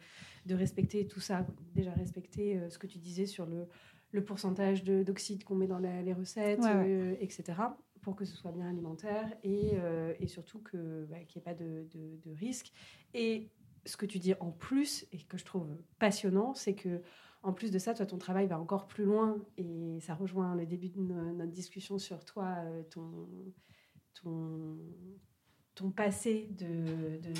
[0.46, 1.46] de, respecter tout ça.
[1.76, 3.68] Déjà respecter euh, ce que tu disais sur le,
[4.12, 7.60] le pourcentage d'oxyde qu'on met dans les recettes, euh, etc.,
[8.02, 9.74] pour que ce soit bien alimentaire et,
[10.20, 11.86] et surtout qu'il bah, n'y ait pas de
[12.34, 12.74] risque.
[13.14, 13.52] Et
[13.86, 15.68] ce que tu dis en plus, et que je trouve
[16.00, 17.04] passionnant, c'est que
[17.44, 20.66] en plus de ça, toi, ton travail va encore plus loin et ça rejoint le
[20.66, 23.28] début de notre discussion sur toi, euh, ton,
[24.22, 24.78] ton,
[25.74, 27.34] ton passé de, de,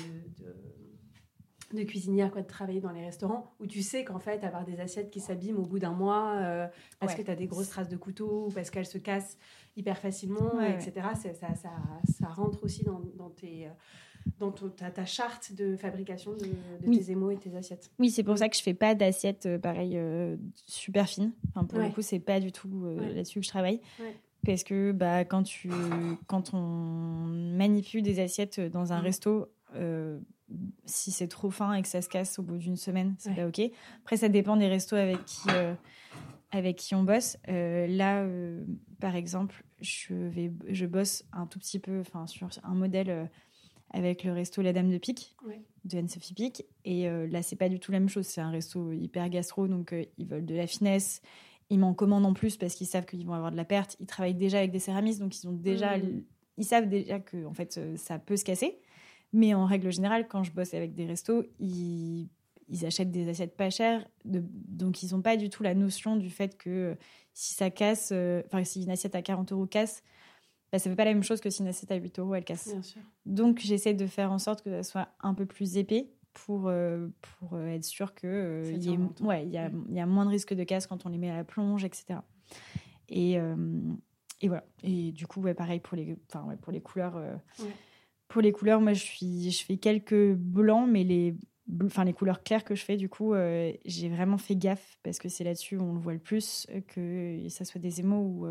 [1.72, 4.80] de, cuisinière, quoi, de travailler dans les restaurants, où tu sais qu'en fait, avoir des
[4.80, 6.66] assiettes qui s'abîment au bout d'un mois euh,
[6.98, 9.38] parce que tu as des grosses traces de couteau ou parce qu'elles se cassent
[9.76, 13.70] hyper facilement, etc., Ça, ça, ça, rentre aussi dans, dans tes
[14.38, 17.90] dans ta, ta, charte de fabrication de, tes émaux et tes assiettes.
[17.98, 21.32] Oui, c'est pour ça que je fais pas d'assiettes euh, pareil euh, super fines.
[21.50, 23.80] Enfin, pour le coup, c'est pas du tout euh, là-dessus que je travaille.
[24.44, 25.70] Parce que bah, quand, tu,
[26.26, 29.04] quand on manipule des assiettes dans un mm.
[29.04, 29.48] resto,
[30.84, 33.46] si c'est trop fin et que ça se casse au bout d'une semaine, c'est pas
[33.46, 33.60] OK.
[34.02, 35.48] Après, ça dépend des restos avec qui,
[36.50, 37.36] avec qui on bosse.
[37.46, 38.26] là,
[39.00, 43.30] par exemple, je, vais, je bosse un tout petit peu sur un modèle
[43.92, 45.34] avec le resto La Dame de Pique
[45.84, 46.64] de Anne-Sophie Pique.
[46.84, 48.26] Et euh, là, c'est pas du tout la même chose.
[48.26, 51.22] C'est un resto hyper gastro, donc euh, ils veulent de la finesse.
[51.70, 53.96] Ils m'en commandent en plus parce qu'ils savent qu'ils vont avoir de la perte.
[54.00, 56.22] Ils travaillent déjà avec des céramistes, donc ils ont déjà, mmh.
[56.58, 58.78] ils savent déjà que en fait euh, ça peut se casser.
[59.32, 62.28] Mais en règle générale, quand je bosse avec des restos, ils,
[62.68, 66.16] ils achètent des assiettes pas chères, de, donc ils n'ont pas du tout la notion
[66.16, 66.96] du fait que
[67.32, 68.12] si ça casse,
[68.46, 70.02] enfin si une assiette à 40 euros casse,
[70.72, 72.44] bah, ça fait pas la même chose que si une assiette à 8 euros, elle
[72.44, 72.74] casse.
[73.26, 77.08] Donc, j'essaie de faire en sorte que ça soit un peu plus épais pour, euh,
[77.20, 80.54] pour euh, être sûr qu'il euh, y, ouais, y, a, y a moins de risques
[80.54, 82.20] de casse quand on les met à la plonge, etc.
[83.10, 83.34] Et,
[84.40, 84.64] et voilà.
[84.82, 86.16] Et du coup, ouais, pareil pour les,
[86.46, 87.20] ouais, pour les couleurs.
[88.28, 91.36] Pour les couleurs, moi, je, suis, je fais quelques blancs, mais les,
[91.84, 93.34] enfin, les couleurs claires que je fais, du coup,
[93.84, 97.46] j'ai vraiment fait gaffe parce que c'est là-dessus où on le voit le plus, que
[97.50, 98.46] ça soit des émaux ou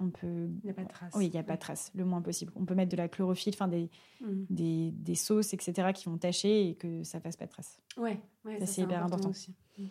[0.00, 0.48] on peut.
[0.62, 1.12] Il n'y a pas de trace.
[1.14, 2.52] Oui, il n'y a pas de trace, le moins possible.
[2.56, 3.90] On peut mettre de la chlorophylle, enfin des,
[4.20, 4.44] mm.
[4.48, 7.78] des, des, sauces, etc., qui vont tacher et que ça fasse pas de trace.
[7.96, 8.18] Ouais,
[8.58, 9.30] ça, c'est hyper important.
[9.30, 9.54] Aussi.
[9.78, 9.84] Mm.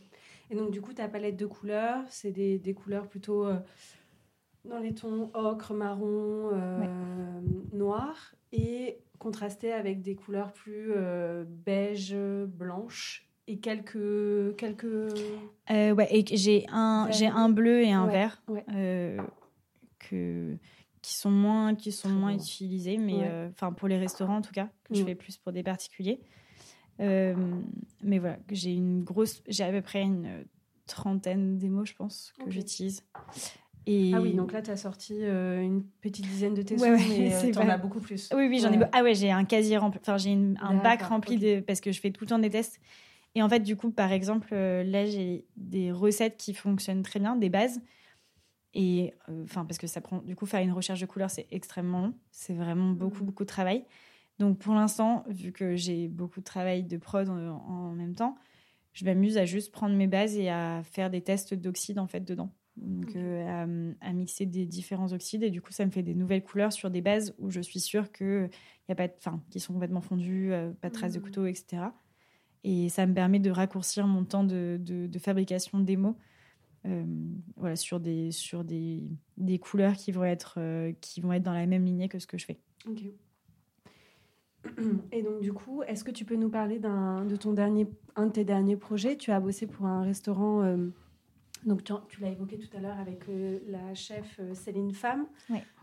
[0.51, 3.59] Et donc, du coup, ta palette de couleurs, c'est des, des, couleurs plutôt euh,
[4.65, 7.41] dans les tons ocre, marron, euh,
[7.71, 12.15] noir, et contrastées avec des couleurs plus euh, beige,
[12.47, 14.85] blanches et quelques quelques
[15.69, 18.43] ouais et j'ai un j'ai un bleu et un vert
[21.01, 24.51] qui sont moins qui sont moins utilisés mais euh, enfin pour les restaurants en tout
[24.51, 25.05] cas que je mm.
[25.05, 26.19] fais plus pour des particuliers
[26.99, 27.35] euh,
[28.03, 30.45] mais voilà j'ai une grosse j'ai à peu près une
[30.87, 33.03] trentaine d'émaux je pense que j'utilise
[33.85, 34.11] et...
[34.13, 37.51] Ah oui, donc là, tu as sorti euh, une petite dizaine de tes ouais, mais
[37.51, 38.29] tu en as beaucoup plus.
[38.35, 38.79] Oui, oui, j'en ai.
[38.91, 39.99] Ah ouais, j'ai un casier rempli.
[40.03, 41.61] Enfin, j'ai un bac rempli de.
[41.61, 42.79] Parce que je fais tout le temps des tests.
[43.33, 47.35] Et en fait, du coup, par exemple, là, j'ai des recettes qui fonctionnent très bien,
[47.35, 47.81] des bases.
[48.73, 51.47] Et euh, enfin, parce que ça prend, du coup, faire une recherche de couleurs, c'est
[51.51, 52.13] extrêmement long.
[52.31, 53.25] C'est vraiment beaucoup, mmh.
[53.25, 53.85] beaucoup de travail.
[54.37, 58.35] Donc, pour l'instant, vu que j'ai beaucoup de travail de prod en, même temps,
[58.93, 62.21] je m'amuse à juste prendre mes bases et à faire des tests d'oxyde, en fait,
[62.21, 62.53] dedans.
[62.77, 65.43] Donc, euh, à, mixer des différents oxydes.
[65.43, 67.81] Et du coup, ça me fait des nouvelles couleurs sur des bases où je suis
[67.81, 68.49] sûre que
[68.87, 71.23] y a pas de, enfin, qui sont complètement fondues, euh, pas de traces de mmh.
[71.23, 71.83] couteau, etc.
[72.63, 76.13] Et ça me permet de raccourcir mon temps de, de, de fabrication démo euh,
[77.55, 79.03] voilà, sur des, sur des,
[79.37, 82.27] des couleurs qui vont, être, euh, qui vont être dans la même lignée que ce
[82.27, 82.59] que je fais.
[85.11, 88.31] Et donc, du coup, est-ce que tu peux nous parler de ton dernier, un de
[88.31, 89.15] tes derniers projets?
[89.15, 90.89] Tu as bossé pour un restaurant euh,
[91.65, 95.25] Donc tu, l'as évoqué tout à l'heure avec euh, la chef euh, Céline Femme,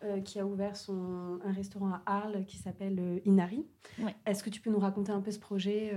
[0.02, 3.66] euh, qui a ouvert son, un restaurant à Arles qui s'appelle Inari.
[4.26, 5.92] Est-ce que tu peux nous raconter un peu ce projet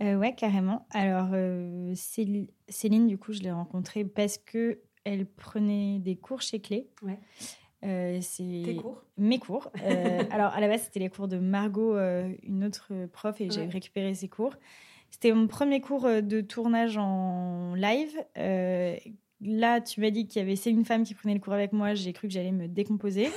[0.00, 0.86] Ouais, carrément.
[0.90, 1.30] Alors
[1.94, 6.88] Céline, du coup, je l'ai rencontrée parce que elle prenait des cours chez Clé.
[7.02, 7.18] Ouais.
[8.20, 9.02] c'est Tes cours?
[9.16, 9.70] Mes cours.
[10.30, 11.96] alors à la base, c'était les cours de Margot,
[12.42, 14.54] une autre prof, et j'ai récupéré ses cours.
[15.12, 18.18] C'était mon premier cours euh, de tournage en live.
[18.38, 18.96] Euh,
[19.42, 21.92] là, tu m'as dit qu'il y avait une femme qui prenait le cours avec moi.
[21.92, 23.30] J'ai cru que j'allais me décomposer.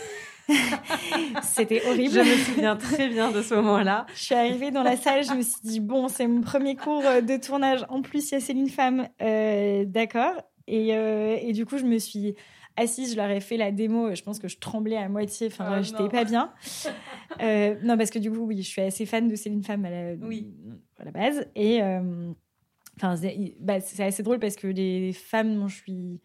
[1.44, 2.14] C'était horrible.
[2.14, 4.06] Je me souviens très bien de ce moment-là.
[4.16, 7.06] Je suis arrivée dans la salle, je me suis dit, bon, c'est mon premier cours
[7.06, 7.86] euh, de tournage.
[7.90, 9.10] En plus, il y a Céline Femme.
[9.20, 10.34] D'accord.
[10.68, 12.36] Et, et, du coup, je me suis
[12.78, 14.16] assise, je leur ai fait la démo.
[14.16, 15.48] Je pense que je tremblais à moitié.
[15.48, 16.52] Enfin, oh, j'étais pas bien.
[17.42, 19.88] Euh, non, parce que du coup, oui, je suis assez fan de Céline Femme
[20.22, 20.48] oui.
[21.00, 21.48] À la base.
[21.56, 22.32] Et euh,
[22.98, 23.16] enfin,
[23.60, 26.22] bah, c'est assez drôle parce que les femmes dont je suis.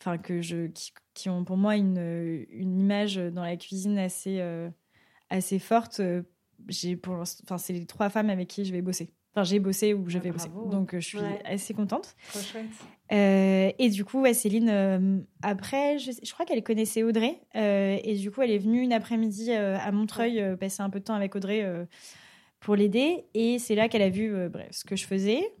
[0.00, 0.68] Enfin, que je,
[1.14, 1.98] qui, ont pour moi une,
[2.50, 4.70] une, image dans la cuisine assez, euh,
[5.28, 6.00] assez forte.
[6.68, 9.12] j'ai pour, enfin, c'est les trois femmes avec qui je vais bosser.
[9.34, 10.50] Enfin, j'ai bossé ou je ah, vais bosser.
[10.70, 12.14] Donc, je suis assez contente.
[12.28, 12.66] Trop chouette.
[13.12, 17.40] Euh, et du coup, Céline, euh, après, je, crois qu'elle connaissait Audrey.
[17.56, 21.04] Euh, et du coup, elle est venue une après-midi à Montreuil passer un peu de
[21.04, 21.64] temps avec Audrey
[22.60, 23.24] pour l'aider.
[23.34, 25.52] Et c'est là qu'elle a vu bref, ce que je faisais.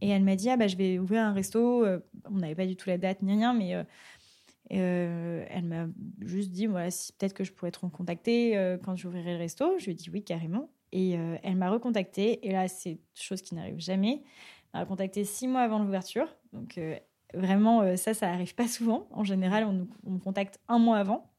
[0.00, 1.86] Et elle m'a dit Ah, bah, je vais ouvrir un resto.
[2.24, 3.74] On n'avait pas du tout la date ni rien, mais
[4.70, 5.86] elle m'a
[6.20, 9.78] juste dit voilà, si, peut-être que je pourrais te recontacter quand j'ouvrirai le resto.
[9.78, 10.70] Je lui ai dit Oui, carrément.
[10.92, 12.46] Et elle m'a recontacté.
[12.46, 14.22] Et là, c'est chose qui n'arrive jamais
[14.78, 16.28] m'a contacté six mois avant l'ouverture.
[16.52, 16.96] Donc euh,
[17.34, 19.08] vraiment, euh, ça, ça arrive pas souvent.
[19.10, 21.30] En général, on, me contacte un mois avant.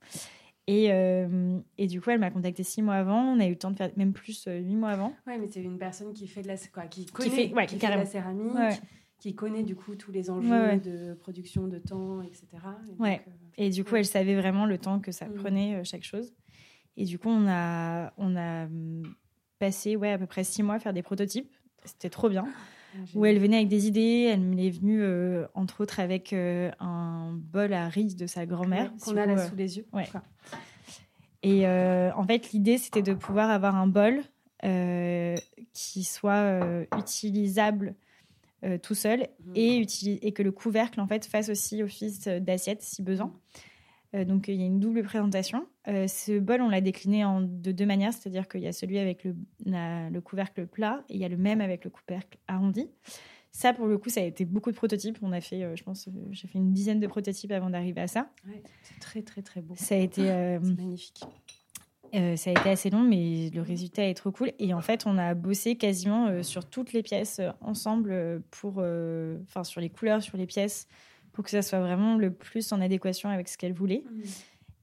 [0.67, 3.21] Et, euh, et, du coup, elle m'a contacté six mois avant.
[3.21, 5.13] On a eu le temps de faire même plus huit mois avant.
[5.25, 7.65] Ouais, mais c'est une personne qui fait de la, quoi, qui connaît, qui fait, ouais,
[7.65, 8.81] qui fait la céramique,
[9.17, 12.45] qui connaît du coup tous les enjeux de production, de temps, etc.
[12.89, 13.21] Et ouais.
[13.57, 15.33] et du coup, elle savait vraiment le temps que ça mm.
[15.35, 16.33] prenait chaque chose.
[16.97, 19.03] Et du coup, on a, on a hum,
[19.59, 21.49] passé ouais, à peu près six mois à faire des prototypes.
[21.85, 22.45] C'était trop bien
[23.15, 24.29] où elle venait avec des idées.
[24.31, 28.91] Elle m'est venue, euh, entre autres, avec euh, un bol à riz de sa grand-mère.
[29.03, 29.85] Qu'on a là euh, sous les yeux.
[29.93, 30.07] Ouais.
[31.43, 34.21] Et en fait, l'idée, c'était de pouvoir avoir un bol
[35.73, 37.95] qui soit utilisable
[38.81, 39.53] tout seul mhm.
[39.55, 39.85] et,
[40.27, 43.31] et que le couvercle, en fait, fasse aussi office d'assiette si besoin.
[44.15, 45.67] Euh, donc il y a une double présentation.
[45.87, 48.99] Euh, ce bol, on l'a décliné en, de deux manières, c'est-à-dire qu'il y a celui
[48.99, 49.35] avec le,
[49.65, 52.89] le, couvercle plat et il y a le même avec le couvercle arrondi.
[53.51, 55.17] Ça, pour le coup, ça a été beaucoup de prototypes.
[55.21, 58.07] On a fait, euh, je pense, j'ai fait une dizaine de prototypes avant d'arriver à
[58.07, 58.29] ça.
[58.83, 59.73] c'est très, très, très beau.
[59.77, 60.21] Ça a été
[60.61, 61.23] magnifique.
[62.13, 64.51] ça a été assez long, mais le résultat est trop cool.
[64.59, 68.83] Et en fait, on a bossé quasiment sur toutes les pièces ensemble, pour,
[69.43, 70.87] enfin sur les couleurs, sur les pièces,
[71.37, 74.03] pour que ça soit vraiment le plus en adéquation avec ce qu'elle voulait.
[74.09, 74.21] Mmh.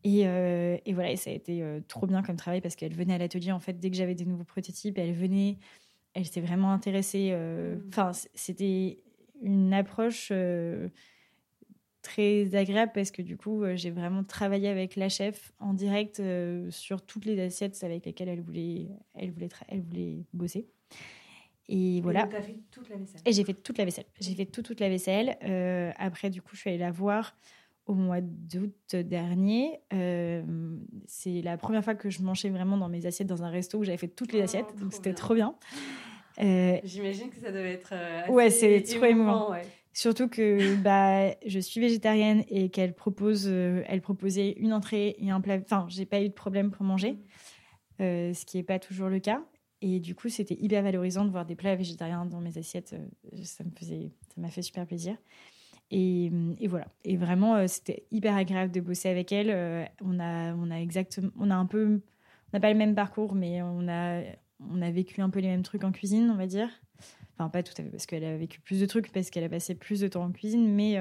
[0.07, 3.15] Euh, et, voilà, et ça a été euh, trop bien comme travail parce qu'elle venait
[3.15, 5.59] à l'atelier, en fait, dès que j'avais des nouveaux prototypes, elle venait,
[6.13, 7.31] elle s'était vraiment intéressée.
[7.33, 7.83] Euh, mmh.
[7.89, 9.03] Enfin, c'était
[9.43, 10.33] une approche
[12.03, 16.23] très agréable parce que du coup, j'ai vraiment travaillé avec la chef en direct
[16.71, 18.87] sur toutes les assiettes avec lesquelles elle voulait,
[19.17, 20.69] elle voulait, elle voulait bosser.
[21.69, 22.29] Et voilà.
[22.29, 23.21] Et fait toute la vaisselle.
[23.25, 24.05] Et j'ai fait toute la vaisselle.
[24.21, 25.37] J'ai fait toute, toute la vaisselle.
[25.45, 27.37] Euh, après, du coup, je suis allée la voir
[27.87, 29.81] au mois d'août dernier.
[29.93, 30.43] Euh,
[31.07, 33.85] c'est la première fois que je mangeais vraiment dans mes assiettes dans un resto où
[33.85, 34.77] j'avais fait toutes les oh, assiettes.
[34.79, 35.55] donc, c'était trop bien.
[36.41, 37.93] Euh, J'imagine que ça devait être.
[37.93, 39.53] Assez ouais, c'est trop émouvant.
[39.53, 39.63] Ouais.
[39.93, 45.41] Surtout que bah, je suis végétarienne et qu'elle propose, elle proposait une entrée et un
[45.41, 45.59] plat.
[45.63, 47.13] Enfin, j'ai pas eu de problème pour manger,
[48.01, 48.35] mm.
[48.35, 49.45] ce qui n'est pas toujours le cas.
[49.87, 52.95] Et du coup, c'était hyper valorisant de voir des plats végétariens dans mes assiettes.
[52.95, 55.15] Euh, ça me faisait, ça m'a fait super plaisir.
[55.91, 56.89] Et, et, voilà.
[57.05, 59.51] Et vraiment, euh, c'était hyper agréable de bosser avec elle.
[59.51, 62.95] Euh, on a, on a exactement, on a un peu, on n'a pas le même
[62.95, 64.23] parcours, mais on a,
[64.59, 66.71] on a vécu un peu les mêmes trucs en cuisine, on va dire.
[67.35, 69.51] Enfin, pas tout à fait, parce qu'elle a vécu plus de trucs, parce qu'elle a
[69.51, 70.97] passé plus de temps en cuisine, mais,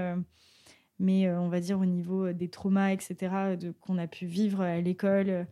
[0.99, 4.81] mais on va dire au niveau des traumas, etc., de, qu'on a pu vivre à
[4.81, 5.47] l'école.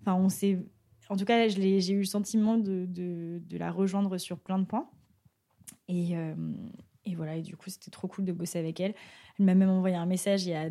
[0.00, 0.60] Enfin, on s'est
[1.10, 4.88] en tout cas, j'ai eu le sentiment de, de, la rejoindre sur plein de points.
[5.88, 6.34] Et, euh,
[7.04, 8.94] et voilà, et du coup, c'était trop cool de bosser avec elle.
[9.38, 10.70] Elle m'a même envoyé un message il y a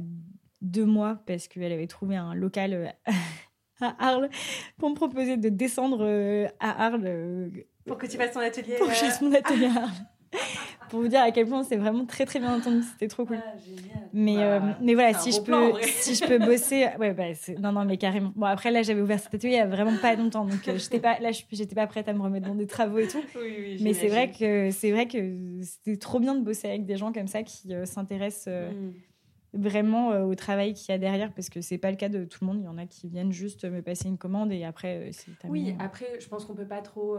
[0.62, 2.88] deux mois parce qu'elle avait trouvé un local euh,
[3.82, 4.30] à Arles
[4.78, 7.52] pour me proposer de descendre euh, à Arles.
[7.86, 8.78] Pour que tu fasses ton atelier.
[8.78, 10.08] Pour que je fasse mon atelier à Arles.
[10.90, 12.82] pour vous dire à quel point c'est vraiment très très bien entendu.
[12.84, 13.38] C'était trop cool.
[13.40, 13.60] Ah,
[14.12, 16.88] mais, euh, bah, mais voilà, si je, peux, si je peux bosser.
[17.00, 17.26] Ouais, bah,
[17.60, 18.34] non, non, mais carrément.
[18.36, 20.46] Bon, après, là, j'avais ouvert cet atelier il n'y a vraiment pas longtemps.
[20.46, 23.08] Donc, euh, j'étais pas, là, j'étais pas prête à me remettre dans des travaux et
[23.08, 23.24] tout.
[23.36, 26.86] Oui, oui, mais c'est vrai que c'est vrai que c'était trop bien de bosser avec
[26.86, 28.48] des gens comme ça qui euh, s'intéressent.
[28.50, 28.92] Mm.
[29.54, 32.40] vraiment au travail qu'il y a derrière parce que c'est pas le cas de tout
[32.42, 35.10] le monde il y en a qui viennent juste me passer une commande et après
[35.12, 37.18] c'est oui après je pense qu'on peut pas trop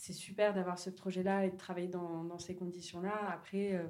[0.00, 3.12] c'est super d'avoir ce projet-là et de travailler dans, dans ces conditions-là.
[3.34, 3.82] Après, euh,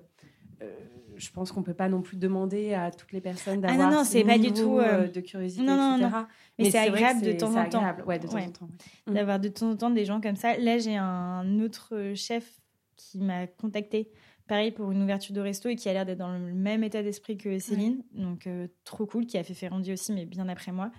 [0.60, 0.74] euh,
[1.14, 3.98] je pense qu'on peut pas non plus demander à toutes les personnes d'avoir ah non,
[3.98, 6.10] non, c'est pas du tout euh, de curiosité, non, etc.
[6.12, 6.26] Non,
[6.58, 7.96] Mais, c'est agréable de temps en temps.
[8.06, 8.68] Ouais, de temps en temps.
[9.06, 10.56] D'avoir de temps en temps des gens comme ça.
[10.56, 12.60] Là, j'ai un autre chef
[12.96, 14.10] qui m'a contacté,
[14.48, 17.04] pareil pour une ouverture de resto et qui a l'air d'être dans le même état
[17.04, 18.02] d'esprit que Céline.
[18.14, 18.48] Donc,
[18.82, 20.90] trop cool, qui a fait Ferrandi aussi, mais bien après moi.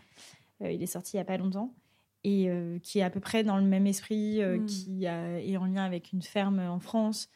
[0.62, 1.76] il est sorti il y a pas longtemps
[2.24, 4.66] et euh, qui est à peu près dans le même esprit, euh, hmm.
[4.66, 7.30] qui est en lien avec une ferme en France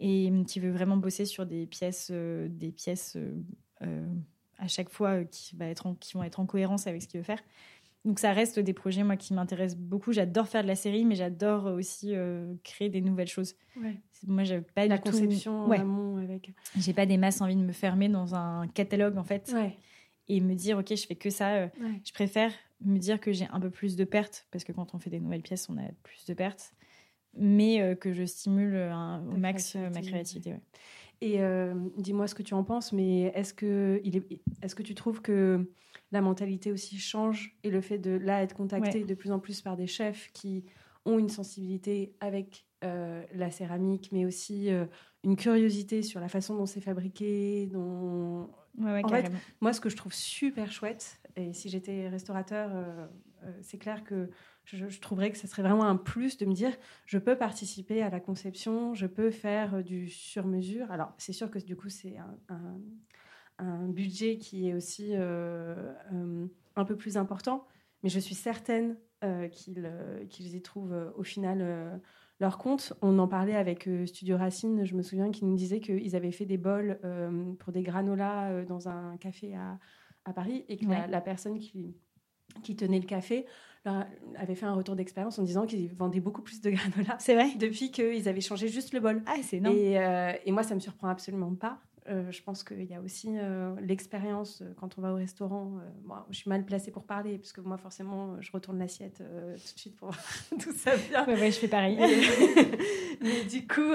[0.00, 3.16] et qui veut vraiment bosser sur des pièces, euh, des pièces
[4.58, 7.24] à chaque fois qui, va être qui vont être en cohérence avec ce qu'il veut
[7.24, 7.42] faire.
[8.04, 10.12] Donc ça reste des projets moi qui m'intéressent beaucoup.
[10.12, 12.14] J'adore faire de la série, mais j'adore aussi
[12.62, 13.54] créer des nouvelles choses.
[13.76, 14.00] Ouais.
[14.26, 15.80] Moi, j'ai pas la conception ouais.
[16.22, 16.52] avec.
[16.78, 19.54] J'ai pas des masses envie de me fermer dans un catalogue en fait.
[20.28, 21.66] Et me dire ok, je fais que ça.
[21.66, 22.52] Je préfère
[22.84, 25.20] me dire que j'ai un peu plus de pertes, parce que quand on fait des
[25.20, 26.74] nouvelles pièces, on a plus de pertes,
[27.36, 30.54] mais euh, que je stimule au max euh, ma créativité.
[31.20, 34.82] Et euh, dis-moi ce que tu en penses, mais est-ce que, il est, est-ce que
[34.82, 35.70] tu trouves que
[36.12, 39.62] la mentalité aussi change et le fait de là être contacté de plus en plus
[39.62, 40.64] par des chefs qui
[41.04, 44.68] ont une sensibilité avec la céramique, mais aussi
[45.22, 48.50] une curiosité sur la façon dont c'est fabriqué, dont
[48.82, 53.06] en fait, moi, ce que je trouve super chouette, et si j'étais restaurateur, euh,
[53.44, 54.30] euh, c'est clair que
[54.64, 56.72] je, trouverais que ce serait vraiment un plus de me dire
[57.06, 60.90] je peux participer à la conception, je peux faire euh, du sur-mesure.
[60.90, 62.16] Alors, c'est sûr que du coup, c'est
[62.48, 62.78] un,
[63.58, 67.66] un, budget qui est aussi un peu plus important,
[68.02, 68.96] mais je suis certaine
[69.50, 72.00] qu'ils y trouvent au final
[72.40, 72.92] leur compte.
[73.02, 76.32] On en parlait avec euh, Studio Racine, je me souviens qu'ils nous disaient qu'ils avaient
[76.32, 79.78] fait des bols euh, pour des granolas euh, dans un café à,
[80.24, 81.96] à Paris et que la, personne qui,
[82.62, 83.46] qui tenait le café
[83.84, 87.16] avait fait un retour d'expérience en disant qu'ils vendaient beaucoup plus de granolas.
[87.18, 87.54] C'est vrai.
[87.56, 89.22] Depuis qu'ils avaient changé juste le bol.
[89.26, 89.76] Ah, c'est énorme.
[89.76, 89.98] Et,
[90.44, 91.80] et, moi, ça me surprend absolument pas.
[92.06, 95.80] Euh, je pense qu'il y a aussi euh, l'expérience euh, quand on va au restaurant.
[96.04, 99.74] moi, je suis mal placée pour parler, parce que moi, forcément, je retourne l'assiette tout
[99.74, 100.20] de suite pour voir
[100.52, 101.26] d'où ça vient.
[101.26, 101.96] Ouais, je fais pareil.
[103.22, 103.92] Mais du coup,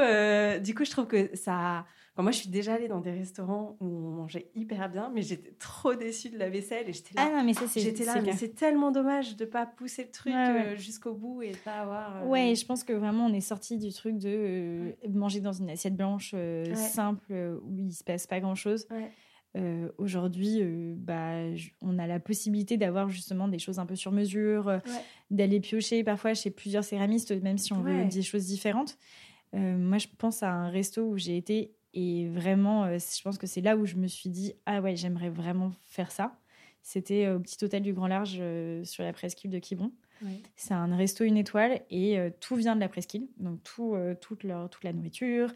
[0.64, 1.86] du coup, je trouve que ça
[2.24, 5.53] moi, je suis déjà allée dans des restaurants où on mangeait hyper bien, mais j'étais
[5.59, 7.28] trop déçue de la vaisselle et j'étais là.
[7.28, 7.80] Ah non, mais ça, c'est.
[7.80, 11.51] J'étais là, mais c'est tellement dommage de pas pousser le truc euh, jusqu'au bout et
[11.63, 12.17] pas avoir.
[12.17, 15.53] Euh, ouais, je pense que vraiment, on est sorti du truc de euh, manger dans
[15.53, 16.36] une assiette blanche
[16.74, 18.88] simple où il se passe pas grand chose.
[19.97, 20.61] Aujourd'hui,
[20.95, 21.41] bah,
[21.82, 24.82] on a la possibilité d'avoir justement des choses un peu sur mesure,
[25.32, 28.97] d'aller piocher parfois chez plusieurs céramistes, même si on veut des choses différentes.
[29.53, 33.47] moi, je pense à un resto où j'ai été et vraiment, euh, je pense que
[33.47, 36.39] c'est là où je me suis dit ah ouais, j'aimerais vraiment faire ça.
[36.81, 39.91] C'était euh, au petit hôtel du Grand Large euh, sur la presqu'île de Quiberon.
[40.55, 44.69] C'est un resto une étoile et tout vient de la presqu'île, donc tout, toute, leur,
[44.69, 45.53] toute la nourriture.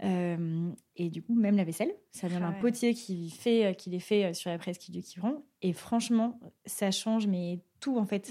[0.00, 4.34] et du coup, même la vaisselle, ça vient d'un potier qui, fait, qui les fait
[4.34, 5.44] sur la presqu'île de Quiberon.
[5.60, 8.28] Et franchement, ça change, mais tout en fait.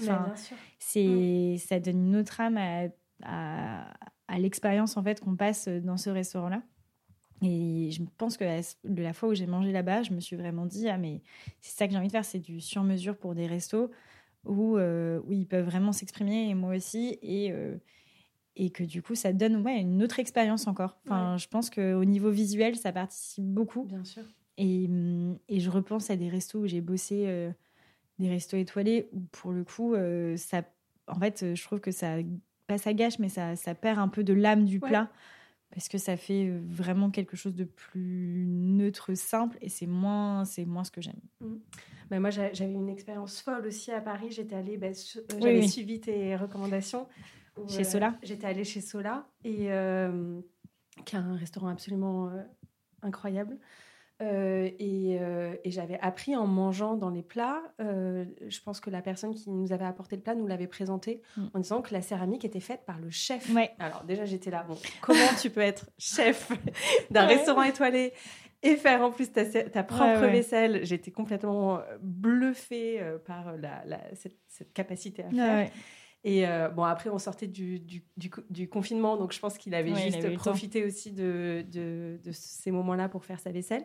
[0.78, 2.88] c'est, ça donne une autre âme à,
[3.22, 3.94] à,
[4.28, 6.62] à l'expérience en fait qu'on passe dans ce restaurant-là.
[7.42, 8.44] Et je pense que
[8.84, 11.22] de la fois où j'ai mangé là-bas, je me suis vraiment dit ah mais
[11.60, 13.90] c'est ça que j'ai envie de faire, c'est du sur-mesure pour des restos
[14.44, 17.76] où, euh, où ils peuvent vraiment s'exprimer et moi aussi et euh,
[18.54, 20.98] et que du coup ça donne ouais, une autre expérience encore.
[21.04, 23.84] Enfin, je pense qu'au niveau visuel ça participe beaucoup.
[23.84, 24.24] Bien sûr.
[24.58, 24.88] Et,
[25.48, 27.50] et je repense à des restos où j'ai bossé, euh,
[28.18, 29.94] des restos étoilés où pour le coup
[30.36, 30.62] ça,
[31.08, 32.16] en fait, je trouve que ça
[32.66, 35.10] pas ça gâche mais ça, ça perd un peu de l'âme du plat
[35.72, 40.44] parce que ça fait euh, vraiment quelque chose de plus neutre, simple, et c'est moins,
[40.44, 41.20] c'est moins ce que j'aime.
[41.40, 41.54] Mmh.
[42.10, 44.30] Bah, moi, j'avais une expérience folle aussi à Paris.
[44.30, 47.08] J'étais allée, bah, euh, j'avais suivi tes recommandations.
[47.68, 49.68] chez euh, Sola J'étais allée chez Sola, et,
[51.06, 52.30] qui a un restaurant absolument
[53.00, 53.58] incroyable.
[54.22, 57.62] Euh, euh, et, j'avais appris en mangeant dans les plats.
[57.80, 61.22] Euh, je pense que la personne qui nous avait apporté le plat nous l'avait présenté
[61.36, 61.46] mm.
[61.54, 63.50] en disant que la céramique était faite par le chef.
[63.78, 66.52] Alors déjà j'étais là, bon, comment tu peux être chef
[67.10, 68.12] d'un restaurant étoilé
[68.62, 70.84] et faire en plus ta, ta propre vaisselle?
[70.84, 73.82] J'étais complètement bluffée par la,
[74.14, 75.70] cette, capacité à faire.
[76.24, 78.04] Et euh, bon, après, on sortait du, du,
[78.48, 83.08] du, confinement, donc je pense qu'il avait juste profité aussi de, de, de ces moments-là
[83.08, 83.84] pour faire sa vaisselle.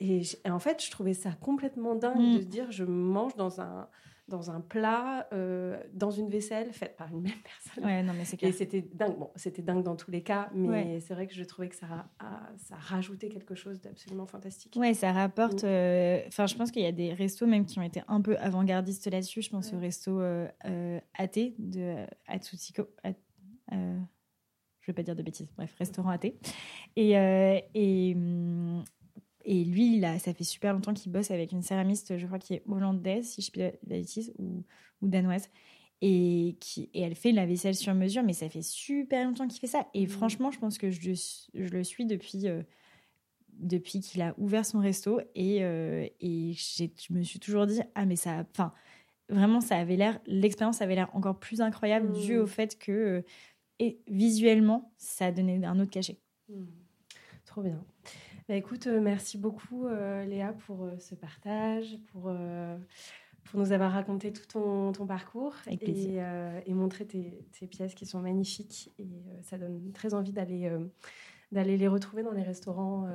[0.00, 2.34] Et, en fait, je trouvais ça complètement dingue mm.
[2.36, 3.88] de se dire je mange dans un,
[4.28, 7.84] dans un plat, euh, dans une vaisselle faite par une même personne.
[7.84, 9.18] Ouais, non, mais c'est Et c'était dingue.
[9.18, 12.08] Bon, c'était dingue dans tous les cas, mais c'est vrai que je trouvais que ça,
[12.18, 14.76] a, ça rajoutait quelque chose d'absolument fantastique.
[14.76, 15.62] Ouais, ça rapporte.
[15.62, 15.66] Mm.
[15.66, 18.36] Euh, enfin, je pense qu'il y a des restos même qui ont été un peu
[18.38, 19.42] avant-gardistes là-dessus.
[19.42, 22.88] Je pense au resto euh, euh athée de Atsutiko.
[23.70, 23.76] je
[24.86, 25.52] vais pas dire de bêtises.
[25.56, 26.38] Bref, restaurant athée.
[26.96, 27.10] Et,
[27.74, 28.84] et hum,
[29.44, 32.38] et lui, il a, ça fait super longtemps qu'il bosse avec une céramiste, je crois,
[32.38, 34.64] qui est hollandaise, si je puis la bêtise, ou,
[35.02, 35.48] ou, danoise.
[36.00, 39.60] Et, qui, et elle fait la vaisselle sur mesure, mais ça fait super longtemps qu'il
[39.60, 39.86] fait ça.
[39.94, 40.08] Et mmh.
[40.08, 41.12] franchement, je pense que je,
[41.54, 42.62] je le suis depuis, euh,
[43.52, 45.20] depuis qu'il a ouvert son resto.
[45.34, 48.44] Et, euh, et je me suis toujours dit, ah, mais ça.
[48.50, 48.72] Enfin,
[49.28, 50.20] vraiment, ça avait l'air.
[50.26, 52.48] L'expérience avait l'air encore plus incroyable dû au mmh.
[52.48, 52.92] fait que.
[52.92, 53.22] Euh,
[53.78, 56.18] et visuellement, ça a donné un autre cachet.
[56.48, 56.64] Mmh.
[57.44, 57.84] Trop bien.
[58.46, 62.30] Bah, écoute, euh, merci beaucoup euh, Léa pour euh, ce partage, pour,
[63.44, 65.78] pour nous avoir raconté tout ton, ton parcours et,
[66.66, 68.92] et, montrer tes, tes, pièces qui sont magnifiques.
[68.98, 69.08] Et
[69.42, 70.70] ça donne très envie d'aller
[71.52, 73.08] d'aller les retrouver dans les restaurants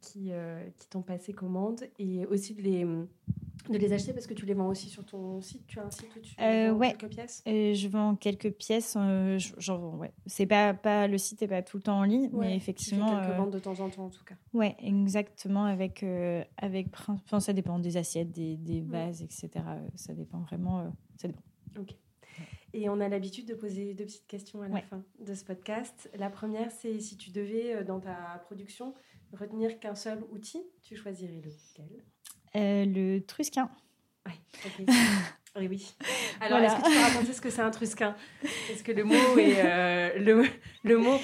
[0.00, 0.30] qui,
[0.76, 2.86] qui t'ont passé commande et aussi de les
[3.68, 5.66] de les acheter parce que tu les vends aussi sur ton site.
[5.66, 7.42] Tu as un site où tu euh, vends quelques pièces?
[7.46, 8.96] Euh, Je vends quelques pièces.
[8.96, 9.38] Euh,
[9.96, 10.12] ouais.
[10.26, 13.20] C'est pas, pas, le site n'est pas tout le temps en ligne, mais effectivement.
[13.20, 14.36] Tu quelques ventes de temps en temps en tout cas.
[14.52, 15.64] Ouais, exactement.
[15.64, 16.04] Avec,
[16.56, 16.88] avec,
[17.26, 19.50] enfin, ça dépend des assiettes, des, des vases, etc.
[19.94, 20.92] Ça dépend vraiment.
[21.16, 21.42] ça dépend.
[21.78, 21.94] Ok.
[22.74, 26.10] Et on a l'habitude de poser deux petites questions à la fin de ce podcast.
[26.18, 28.94] La première, c'est si tu devais, dans ta production,
[29.32, 32.04] retenir qu'un seul outil, tu choisirais lequel?
[32.56, 33.70] Euh, le trusquin.
[34.26, 34.32] Ouais,
[35.56, 35.94] oui, oui.
[36.40, 38.14] Alors, est-ce que tu peux raconter ce que c'est un trusquin?
[38.68, 40.46] Parce que le mot est euh, le,
[40.84, 41.16] le mot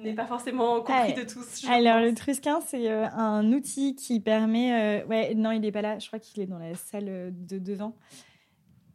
[0.00, 1.64] n'est pas forcément compris de tous.
[1.68, 5.04] Alors, le trusquin, c'est euh, un outil qui permet.
[5.04, 5.98] ouais, non, il n'est pas là.
[5.98, 7.96] Je crois qu'il est dans la salle de devant.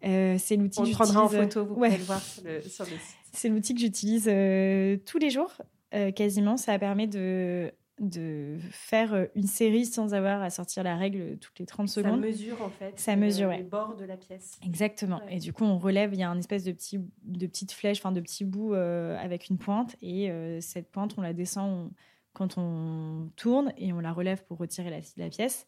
[0.02, 0.80] c'est l'outil.
[0.80, 1.66] On le prendra en photo.
[1.66, 3.18] Vous pouvez le voir sur le, sur le site.
[3.34, 4.26] C'est l'outil que j'utilise
[5.06, 5.52] tous les jours,
[6.16, 6.58] quasiment.
[6.58, 11.60] Ça permet de de faire euh, une série sans avoir à sortir la règle toutes
[11.60, 12.22] les 30 secondes.
[12.22, 14.60] Ça mesure en fait ça mesure, les bords de la pièce.
[14.66, 15.22] Exactement.
[15.30, 18.00] Et du coup, on relève, il y a un espèce de, petit, de petite flèche,
[18.00, 19.96] enfin de petits bouts euh, avec une pointe.
[20.02, 21.92] Et euh, cette pointe, on la descend
[22.34, 25.68] quand on tourne et on la relève pour retirer la, la pièce.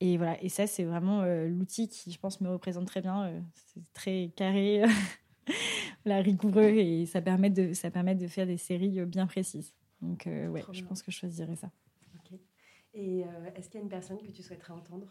[0.00, 3.32] Et voilà, et ça, c'est vraiment l'outil qui, je pense, me représente très bien.
[3.54, 4.82] c'est très carré,
[6.04, 9.72] la rigoureux, et ça permet, de, ça permet de faire des séries bien précises.
[10.00, 11.70] Donc, euh, ouais, je pense que je choisirais ça.
[12.16, 12.38] Ok.
[12.94, 15.08] Et euh, est-ce qu'il y a une personne que tu souhaiterais entendre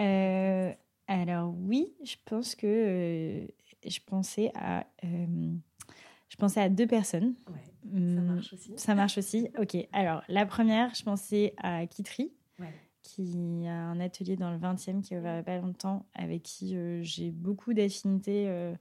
[0.00, 0.72] euh,
[1.06, 3.46] Alors, oui, je pense que
[3.86, 4.86] je pensais à.
[5.02, 7.34] je pensais à deux personnes.
[7.48, 8.72] Ouais, ça hum, marche aussi.
[8.76, 9.48] Ça marche aussi.
[9.58, 9.76] Ok.
[9.92, 12.32] Alors, la première, je pensais à Kitri.
[13.02, 16.06] qui a un atelier dans le 20e qui a ouvert il n'y a pas longtemps,
[16.14, 18.74] avec qui j'ai beaucoup d'affinités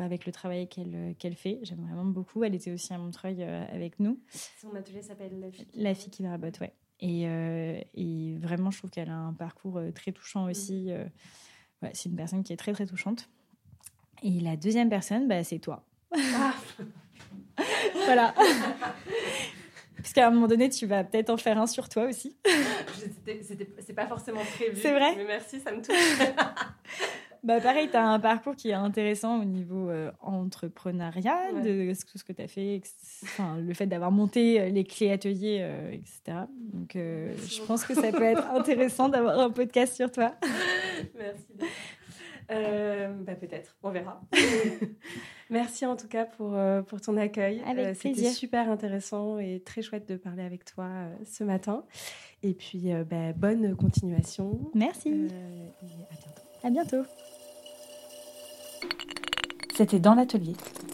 [0.00, 1.60] avec le travail qu'elle euh, qu'elle fait.
[1.62, 2.44] J'aime vraiment beaucoup.
[2.44, 4.20] Elle était aussi à Montreuil euh, avec nous.
[4.60, 6.72] Son atelier s'appelle La fille qui La fille qui ouais.
[7.00, 10.90] Et, euh, et, vraiment, je trouve qu'elle a un parcours très touchant aussi.
[11.82, 13.28] Ouais, c'est une personne qui est très, très touchante.
[14.22, 15.84] Et la deuxième personne, bah, c'est toi.
[16.16, 16.54] Ah.
[18.06, 18.32] voilà.
[19.96, 22.36] Parce qu'à un moment donné, tu vas peut-être en faire un sur toi aussi.
[23.80, 24.80] C'est pas forcément prévu.
[24.80, 25.16] C'est vrai.
[25.16, 25.94] Mais merci, ça me touche.
[27.44, 32.16] Bah pareil, tu as un parcours qui est intéressant au niveau euh, entrepreneuriat, de tout
[32.16, 32.80] ce que tu as fait,
[33.22, 36.46] enfin, le fait d'avoir monté euh, les clés ateliers, euh, etc.
[36.72, 40.34] Donc je pense que ça peut être intéressant d'avoir un podcast sur toi.
[41.18, 41.46] Merci.
[42.48, 44.22] bah peut-être, on verra.
[45.50, 47.62] Merci en tout cas pour, pour ton accueil.
[47.94, 50.88] C'était super intéressant et très chouette de parler avec toi
[51.26, 51.84] ce matin.
[52.42, 54.70] Et puis bah, bonne continuation.
[54.74, 55.10] Merci.
[55.10, 56.40] et à bientôt.
[56.62, 57.23] À bientôt.
[59.76, 60.52] C'était Dans l'atelier,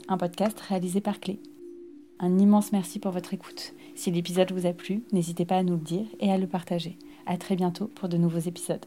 [0.09, 1.39] un podcast réalisé par Clé.
[2.19, 3.75] Un immense merci pour votre écoute.
[3.95, 6.97] Si l'épisode vous a plu, n'hésitez pas à nous le dire et à le partager.
[7.27, 8.87] À très bientôt pour de nouveaux épisodes.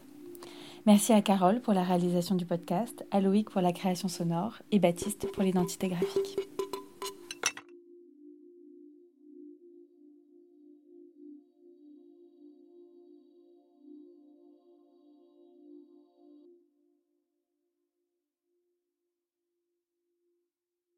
[0.84, 4.80] Merci à Carole pour la réalisation du podcast, à Loïc pour la création sonore et
[4.80, 6.40] Baptiste pour l'identité graphique.